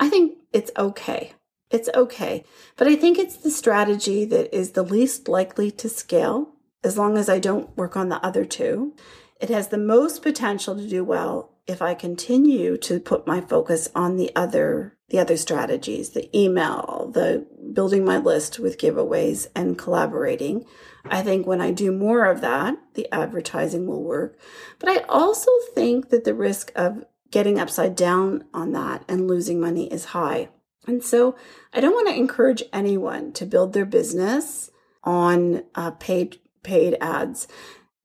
I 0.00 0.08
think 0.08 0.38
it's 0.52 0.72
okay. 0.76 1.34
It's 1.70 1.90
okay. 1.94 2.44
But 2.76 2.88
I 2.88 2.96
think 2.96 3.18
it's 3.18 3.36
the 3.36 3.50
strategy 3.50 4.24
that 4.24 4.52
is 4.56 4.72
the 4.72 4.82
least 4.82 5.28
likely 5.28 5.70
to 5.72 5.88
scale 5.88 6.54
as 6.82 6.98
long 6.98 7.16
as 7.16 7.28
I 7.28 7.38
don't 7.38 7.76
work 7.76 7.96
on 7.96 8.08
the 8.08 8.24
other 8.24 8.44
two. 8.44 8.94
It 9.40 9.50
has 9.50 9.68
the 9.68 9.78
most 9.78 10.22
potential 10.22 10.74
to 10.74 10.88
do 10.88 11.04
well 11.04 11.52
if 11.66 11.80
I 11.80 11.94
continue 11.94 12.76
to 12.78 12.98
put 12.98 13.26
my 13.26 13.40
focus 13.40 13.88
on 13.94 14.16
the 14.16 14.34
other 14.34 14.96
the 15.10 15.18
other 15.18 15.36
strategies, 15.36 16.10
the 16.10 16.36
email, 16.36 17.10
the 17.12 17.44
building 17.72 18.04
my 18.04 18.16
list 18.16 18.60
with 18.60 18.78
giveaways 18.78 19.48
and 19.56 19.76
collaborating. 19.76 20.64
I 21.04 21.22
think 21.22 21.46
when 21.46 21.60
I 21.60 21.72
do 21.72 21.90
more 21.90 22.26
of 22.26 22.40
that, 22.42 22.76
the 22.94 23.12
advertising 23.12 23.88
will 23.88 24.04
work. 24.04 24.38
But 24.78 24.90
I 24.90 24.98
also 25.08 25.50
think 25.74 26.10
that 26.10 26.22
the 26.22 26.34
risk 26.34 26.70
of 26.76 27.04
getting 27.30 27.58
upside 27.58 27.94
down 27.94 28.44
on 28.52 28.72
that 28.72 29.04
and 29.08 29.28
losing 29.28 29.60
money 29.60 29.92
is 29.92 30.06
high. 30.06 30.48
And 30.86 31.02
so 31.02 31.36
I 31.72 31.80
don't 31.80 31.94
want 31.94 32.08
to 32.08 32.16
encourage 32.16 32.62
anyone 32.72 33.32
to 33.34 33.46
build 33.46 33.72
their 33.72 33.86
business 33.86 34.70
on 35.04 35.62
uh, 35.74 35.92
paid 35.92 36.38
paid 36.62 36.96
ads 37.00 37.48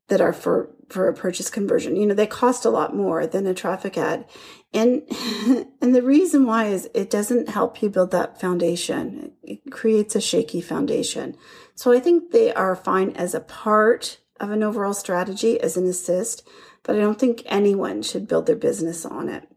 that 0.07 0.21
are 0.21 0.33
for 0.33 0.69
for 0.89 1.07
a 1.07 1.13
purchase 1.13 1.49
conversion. 1.49 1.95
You 1.95 2.05
know, 2.05 2.13
they 2.13 2.27
cost 2.27 2.65
a 2.65 2.69
lot 2.69 2.95
more 2.95 3.25
than 3.25 3.47
a 3.47 3.53
traffic 3.53 3.97
ad. 3.97 4.25
And 4.73 5.03
and 5.81 5.95
the 5.95 6.03
reason 6.03 6.45
why 6.45 6.65
is 6.65 6.89
it 6.93 7.09
doesn't 7.09 7.49
help 7.49 7.81
you 7.81 7.89
build 7.89 8.11
that 8.11 8.39
foundation. 8.39 9.31
It 9.41 9.71
creates 9.71 10.15
a 10.15 10.21
shaky 10.21 10.61
foundation. 10.61 11.35
So 11.75 11.91
I 11.91 11.99
think 11.99 12.31
they 12.31 12.53
are 12.53 12.75
fine 12.75 13.11
as 13.11 13.33
a 13.33 13.39
part 13.39 14.19
of 14.39 14.51
an 14.51 14.63
overall 14.63 14.93
strategy 14.93 15.59
as 15.59 15.77
an 15.77 15.85
assist, 15.87 16.47
but 16.85 16.95
I 16.95 16.99
don't 16.99 17.19
think 17.19 17.43
anyone 17.45 18.01
should 18.01 18.27
build 18.27 18.45
their 18.45 18.55
business 18.55 19.05
on 19.05 19.27
it. 19.27 19.49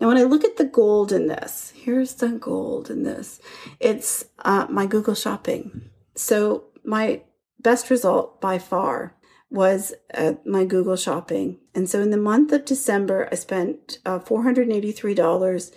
Now, 0.00 0.08
when 0.08 0.16
I 0.16 0.22
look 0.22 0.42
at 0.42 0.56
the 0.56 0.64
gold 0.64 1.12
in 1.12 1.28
this, 1.28 1.72
here's 1.76 2.14
the 2.14 2.30
gold 2.30 2.90
in 2.90 3.04
this. 3.04 3.40
It's 3.78 4.24
uh, 4.40 4.66
my 4.68 4.86
Google 4.86 5.14
Shopping. 5.14 5.90
So 6.16 6.64
my 6.84 7.22
best 7.60 7.90
result 7.90 8.40
by 8.40 8.58
far 8.58 9.14
was 9.52 9.92
at 10.10 10.46
my 10.46 10.64
Google 10.64 10.96
shopping. 10.96 11.58
And 11.74 11.88
so 11.88 12.00
in 12.00 12.10
the 12.10 12.16
month 12.16 12.52
of 12.52 12.64
December, 12.64 13.28
I 13.30 13.34
spent 13.34 13.98
uh, 14.06 14.18
$483 14.18 15.72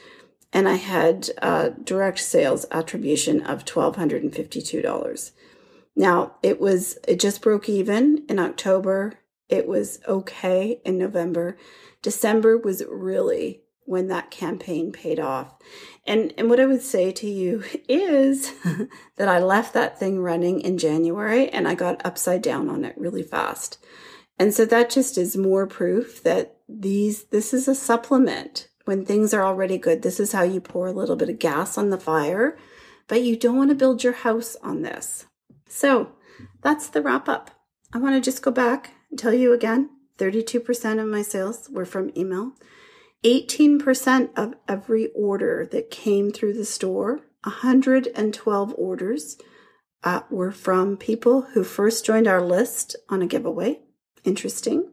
and 0.54 0.70
I 0.70 0.76
had 0.76 1.30
uh, 1.42 1.70
direct 1.84 2.20
sales 2.20 2.66
attribution 2.72 3.42
of 3.42 3.66
$1,252. 3.66 5.32
Now 5.98 6.36
it 6.42 6.62
was, 6.62 6.98
it 7.06 7.20
just 7.20 7.42
broke 7.42 7.68
even 7.68 8.26
in 8.30 8.40
October. 8.40 9.20
It 9.50 9.68
was 9.68 10.00
okay 10.08 10.82
in 10.84 10.98
November. 10.98 11.58
December 12.02 12.58
was 12.58 12.84
really 12.90 13.62
when 13.86 14.08
that 14.08 14.32
campaign 14.32 14.92
paid 14.92 15.20
off. 15.20 15.56
And 16.06 16.34
and 16.38 16.50
what 16.50 16.60
I 16.60 16.66
would 16.66 16.82
say 16.82 17.12
to 17.12 17.30
you 17.30 17.64
is 17.90 18.52
that 19.18 19.30
I 19.30 19.40
left 19.40 19.74
that 19.74 20.00
thing 20.00 20.20
running 20.20 20.60
in 20.62 20.78
January 20.78 21.50
and 21.50 21.68
I 21.68 21.76
got 21.76 22.06
upside 22.06 22.42
down 22.42 22.70
on 22.70 22.84
it 22.84 22.98
really 22.98 23.24
fast. 23.24 23.78
And 24.38 24.54
so 24.54 24.66
that 24.66 24.90
just 24.90 25.18
is 25.18 25.38
more 25.38 25.66
proof 25.66 26.22
that 26.24 26.58
these 26.68 27.26
this 27.26 27.54
is 27.54 27.68
a 27.68 27.76
supplement 27.76 28.68
when 28.86 29.06
things 29.06 29.34
are 29.34 29.44
already 29.44 29.78
good. 29.78 30.02
This 30.02 30.20
is 30.20 30.32
how 30.32 30.44
you 30.44 30.60
pour 30.60 30.88
a 30.88 30.92
little 30.92 31.16
bit 31.16 31.30
of 31.30 31.40
gas 31.40 31.78
on 31.78 31.90
the 31.90 31.98
fire, 31.98 32.58
but 33.08 33.24
you 33.24 33.36
don't 33.36 33.58
want 33.58 33.70
to 33.70 33.76
build 33.76 34.04
your 34.04 34.14
house 34.14 34.56
on 34.62 34.82
this. 34.82 35.26
So, 35.68 36.12
that's 36.62 36.88
the 36.88 37.02
wrap 37.02 37.28
up. 37.28 37.52
I 37.94 37.98
want 37.98 38.16
to 38.16 38.22
just 38.22 38.44
go 38.44 38.52
back 38.52 38.92
tell 39.18 39.34
you 39.34 39.54
again, 39.54 39.90
32% 40.18 41.02
of 41.02 41.08
my 41.08 41.22
sales 41.22 41.70
were 41.70 41.86
from 41.86 42.12
email. 42.16 42.54
18% 43.24 44.30
of 44.38 44.54
every 44.68 45.10
order 45.16 45.68
that 45.72 45.90
came 45.90 46.32
through 46.32 46.54
the 46.54 46.66
store, 46.66 47.22
112 47.44 48.76
orders, 48.78 49.38
uh, 50.04 50.22
were 50.30 50.52
from 50.52 50.96
people 50.96 51.42
who 51.54 51.64
first 51.64 52.06
joined 52.06 52.28
our 52.28 52.42
list 52.42 52.96
on 53.10 53.22
a 53.22 53.28
giveaway. 53.28 53.80
Interesting. 54.24 54.92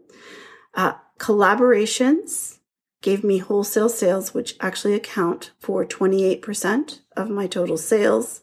Uh, 0.74 0.94
collaborations 1.18 2.58
gave 3.02 3.22
me 3.22 3.38
wholesale 3.38 3.88
sales, 3.88 4.32
which 4.32 4.56
actually 4.61 4.94
account 4.94 5.50
for 5.58 5.85
28% 5.85 7.00
of 7.16 7.28
my 7.28 7.46
total 7.46 7.76
sales. 7.76 8.42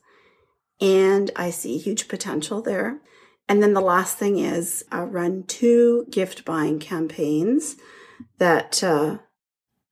And 0.79 1.31
I 1.35 1.49
see 1.49 1.77
huge 1.77 2.07
potential 2.07 2.61
there. 2.61 3.01
And 3.49 3.63
then 3.63 3.73
the 3.73 3.81
last 3.81 4.17
thing 4.17 4.37
is 4.37 4.85
I 4.91 5.01
run 5.01 5.43
two 5.43 6.05
gift 6.11 6.45
buying 6.45 6.77
campaigns 6.77 7.75
that 8.37 8.83
uh, 8.83 9.17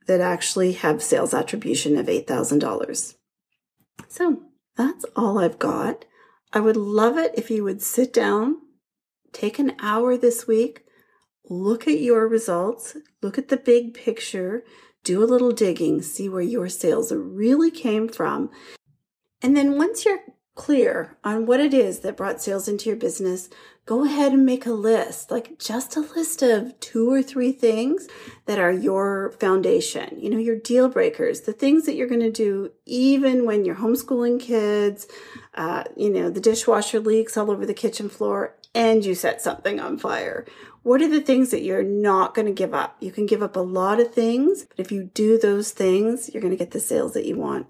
that 0.05 0.21
actually 0.21 0.73
have 0.73 1.03
sales 1.03 1.33
attribution 1.33 1.97
of 1.97 2.05
$8,000. 2.05 3.15
So 4.07 4.43
that's 4.77 5.05
all 5.15 5.39
I've 5.39 5.59
got. 5.59 6.05
I 6.53 6.61
would 6.61 6.77
love 6.77 7.17
it 7.17 7.33
if 7.35 7.49
you 7.49 7.63
would 7.65 7.81
sit 7.81 8.13
down, 8.13 8.57
take 9.33 9.59
an 9.59 9.75
hour 9.81 10.15
this 10.15 10.47
week, 10.47 10.85
look 11.49 11.87
at 11.87 11.99
your 11.99 12.25
results, 12.27 12.95
look 13.21 13.37
at 13.37 13.49
the 13.49 13.57
big 13.57 13.93
picture, 13.93 14.63
do 15.03 15.21
a 15.21 15.25
little 15.25 15.51
digging, 15.51 16.01
see 16.01 16.29
where 16.29 16.41
your 16.41 16.69
sales 16.69 17.11
really 17.11 17.71
came 17.71 18.07
from. 18.07 18.49
And 19.41 19.57
then 19.57 19.77
once 19.77 20.05
you're 20.05 20.19
clear 20.57 21.15
on 21.23 21.45
what 21.45 21.61
it 21.61 21.73
is 21.73 21.99
that 21.99 22.17
brought 22.17 22.41
sales 22.41 22.67
into 22.67 22.89
your 22.89 22.97
business, 22.97 23.47
go 23.85 24.03
ahead 24.03 24.33
and 24.33 24.45
make 24.45 24.65
a 24.65 24.71
list, 24.71 25.31
like 25.31 25.57
just 25.59 25.95
a 25.95 26.01
list 26.01 26.41
of 26.41 26.77
two 26.81 27.09
or 27.09 27.21
three 27.23 27.53
things 27.53 28.07
that 28.47 28.59
are 28.59 28.71
your 28.71 29.31
foundation, 29.39 30.19
you 30.19 30.29
know, 30.29 30.37
your 30.37 30.57
deal 30.57 30.89
breakers, 30.89 31.41
the 31.41 31.53
things 31.53 31.85
that 31.85 31.95
you're 31.95 32.07
going 32.07 32.19
to 32.19 32.31
do 32.31 32.69
even 32.85 33.45
when 33.45 33.63
you're 33.63 33.75
homeschooling 33.75 34.39
kids, 34.39 35.07
uh, 35.53 35.85
you 35.95 36.09
know, 36.09 36.29
the 36.29 36.41
dishwasher 36.41 36.99
leaks 36.99 37.37
all 37.37 37.49
over 37.49 37.65
the 37.65 37.73
kitchen 37.73 38.09
floor 38.09 38.57
and 38.75 39.05
you 39.05 39.15
set 39.15 39.41
something 39.41 39.79
on 39.79 39.97
fire. 39.97 40.45
What 40.83 41.01
are 41.01 41.09
the 41.09 41.21
things 41.21 41.51
that 41.51 41.63
you're 41.63 41.83
not 41.83 42.33
going 42.33 42.47
to 42.47 42.51
give 42.51 42.73
up? 42.73 42.97
You 42.99 43.11
can 43.11 43.25
give 43.25 43.41
up 43.41 43.55
a 43.55 43.61
lot 43.61 43.99
of 43.99 44.13
things, 44.13 44.65
but 44.65 44.79
if 44.79 44.91
you 44.91 45.03
do 45.13 45.37
those 45.37 45.71
things, 45.71 46.29
you're 46.33 46.41
going 46.41 46.51
to 46.51 46.57
get 46.57 46.71
the 46.71 46.79
sales 46.79 47.13
that 47.13 47.25
you 47.25 47.37
want. 47.37 47.67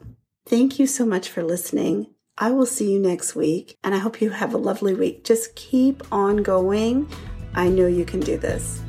Thank 0.47 0.79
you 0.79 0.87
so 0.87 1.05
much 1.05 1.29
for 1.29 1.43
listening. 1.43 2.07
I 2.39 2.51
will 2.51 2.67
see 2.67 2.91
you 2.91 2.99
next 2.99 3.35
week, 3.35 3.79
and 3.83 3.95
I 3.95 3.97
hope 3.97 4.21
you 4.21 4.29
have 4.29 4.53
a 4.53 4.59
lovely 4.59 4.93
week. 4.93 5.23
Just 5.23 5.55
keep 5.55 6.03
on 6.13 6.37
going. 6.37 7.09
I 7.55 7.67
know 7.67 7.87
you 7.87 8.05
can 8.05 8.19
do 8.19 8.37
this. 8.37 8.79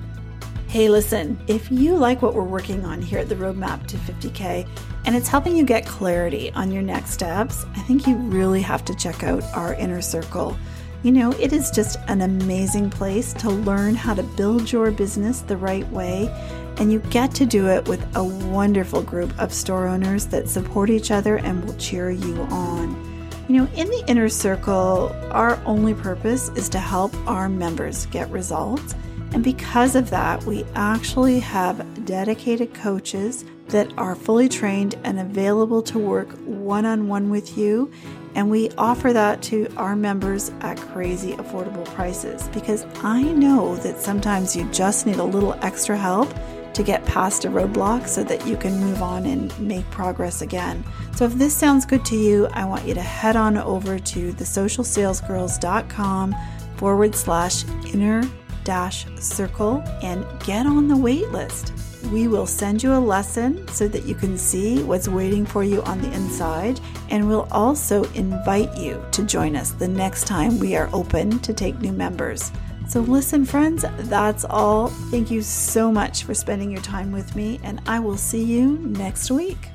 Hey, 0.67 0.91
listen, 0.91 1.41
if 1.47 1.73
you 1.73 1.97
like 1.97 2.21
what 2.21 2.35
we're 2.35 2.43
working 2.43 2.85
on 2.85 3.01
here 3.01 3.21
at 3.21 3.31
the 3.31 3.35
Roadmap 3.37 3.87
to 3.87 3.97
50K 3.97 4.69
and 5.07 5.17
it's 5.17 5.29
helping 5.29 5.57
you 5.57 5.65
get 5.65 5.87
clarity 5.87 6.53
on 6.53 6.71
your 6.71 6.83
next 6.83 7.13
steps, 7.13 7.65
I 7.75 7.81
think 7.81 8.07
you 8.07 8.17
really 8.17 8.61
have 8.61 8.85
to 8.85 8.95
check 8.95 9.25
out 9.25 9.43
our 9.55 9.73
inner 9.73 10.03
circle. 10.03 10.55
You 11.03 11.13
know, 11.13 11.33
it 11.41 11.55
is 11.55 11.71
just 11.71 11.99
an 12.09 12.21
amazing 12.21 12.91
place 12.91 13.33
to 13.35 13.49
learn 13.49 13.95
how 13.95 14.13
to 14.13 14.23
build 14.23 14.71
your 14.71 14.91
business 14.91 15.41
the 15.41 15.57
right 15.57 15.89
way, 15.91 16.29
and 16.77 16.93
you 16.93 16.99
get 16.99 17.35
to 17.37 17.47
do 17.47 17.67
it 17.69 17.89
with 17.89 18.07
a 18.15 18.23
wonderful 18.23 19.03
group 19.03 19.33
of 19.41 19.55
store 19.55 19.87
owners 19.87 20.27
that 20.27 20.51
support 20.51 20.91
each 20.91 21.11
other 21.11 21.39
and 21.39 21.65
will 21.65 21.77
cheer 21.77 22.11
you 22.11 22.43
on. 22.51 23.08
You 23.49 23.63
know, 23.63 23.69
in 23.77 23.89
the 23.89 24.05
inner 24.07 24.29
circle, 24.29 25.11
our 25.31 25.59
only 25.65 25.95
purpose 25.95 26.51
is 26.51 26.69
to 26.69 26.79
help 26.79 27.15
our 27.27 27.49
members 27.49 28.05
get 28.07 28.29
results. 28.29 28.95
And 29.33 29.43
because 29.43 29.97
of 29.97 30.11
that, 30.11 30.45
we 30.45 30.67
actually 30.75 31.41
have 31.41 32.05
dedicated 32.05 32.75
coaches 32.75 33.47
that 33.69 33.91
are 33.97 34.15
fully 34.15 34.51
trained 34.51 34.97
and 35.03 35.19
available 35.19 35.81
to 35.85 35.99
work 35.99 36.29
one 36.45 36.85
on 36.85 37.09
one 37.09 37.31
with 37.31 37.57
you. 37.57 37.91
And 38.35 38.51
we 38.51 38.69
offer 38.77 39.15
that 39.15 39.41
to 39.45 39.73
our 39.79 39.97
members 39.97 40.51
at 40.61 40.77
crazy 40.77 41.33
affordable 41.33 41.87
prices 41.87 42.49
because 42.49 42.85
I 43.03 43.23
know 43.23 43.77
that 43.77 44.03
sometimes 44.03 44.55
you 44.55 44.71
just 44.73 45.07
need 45.07 45.17
a 45.17 45.25
little 45.25 45.55
extra 45.63 45.97
help 45.97 46.29
to 46.75 46.83
get 46.83 47.05
past 47.05 47.45
a 47.45 47.49
roadblock 47.49 48.07
so 48.07 48.23
that 48.25 48.47
you 48.47 48.57
can 48.57 48.79
move 48.79 49.03
on 49.03 49.27
and 49.27 49.59
make 49.59 49.89
progress 49.91 50.43
again. 50.43 50.85
So, 51.17 51.25
if 51.25 51.35
this 51.35 51.57
sounds 51.57 51.85
good 51.85 52.05
to 52.07 52.17
you, 52.17 52.47
I 52.53 52.65
want 52.65 52.87
you 52.87 52.95
to 52.95 53.03
head 53.03 53.37
on 53.37 53.57
over 53.57 53.99
to 53.99 54.33
thesocialsalesgirls.com 54.33 56.35
forward 56.77 57.15
slash 57.15 57.65
inner 57.93 58.23
dash 58.65 59.07
circle 59.19 59.83
and 60.03 60.25
get 60.45 60.67
on 60.67 60.89
the 60.89 60.97
wait 60.97 61.31
list. 61.31 61.73
We 62.13 62.29
will 62.29 62.47
send 62.47 62.83
you 62.83 62.95
a 62.95 63.01
lesson 63.01 63.67
so 63.69 63.89
that 63.89 64.05
you 64.05 64.15
can 64.15 64.39
see 64.39 64.83
what's 64.83 65.09
waiting 65.09 65.45
for 65.45 65.65
you 65.65 65.83
on 65.83 66.01
the 66.01 66.13
inside, 66.13 66.81
and 67.11 67.29
we'll 67.29 67.49
also 67.51 68.05
invite 68.13 68.77
you 68.79 69.05
to 69.13 69.25
join 69.25 69.57
us 69.57 69.73
the 69.73 69.89
next 69.89 70.27
time 70.27 70.59
we 70.59 70.77
are 70.77 70.89
open 70.93 71.39
to 71.41 71.53
take 71.53 71.81
new 71.81 71.93
members. 71.93 72.53
So, 72.89 73.01
listen, 73.01 73.45
friends, 73.45 73.85
that's 74.09 74.47
all. 74.47 74.89
Thank 75.11 75.31
you 75.31 75.43
so 75.43 75.93
much 75.93 76.25
for 76.25 76.33
spending 76.33 76.71
your 76.71 76.81
time 76.81 77.13
with 77.13 77.37
me, 77.37 77.61
and 77.63 77.83
I 77.87 78.01
will 78.01 78.17
see 78.17 78.43
you 78.43 78.79
next 78.79 79.31
week. 79.31 79.69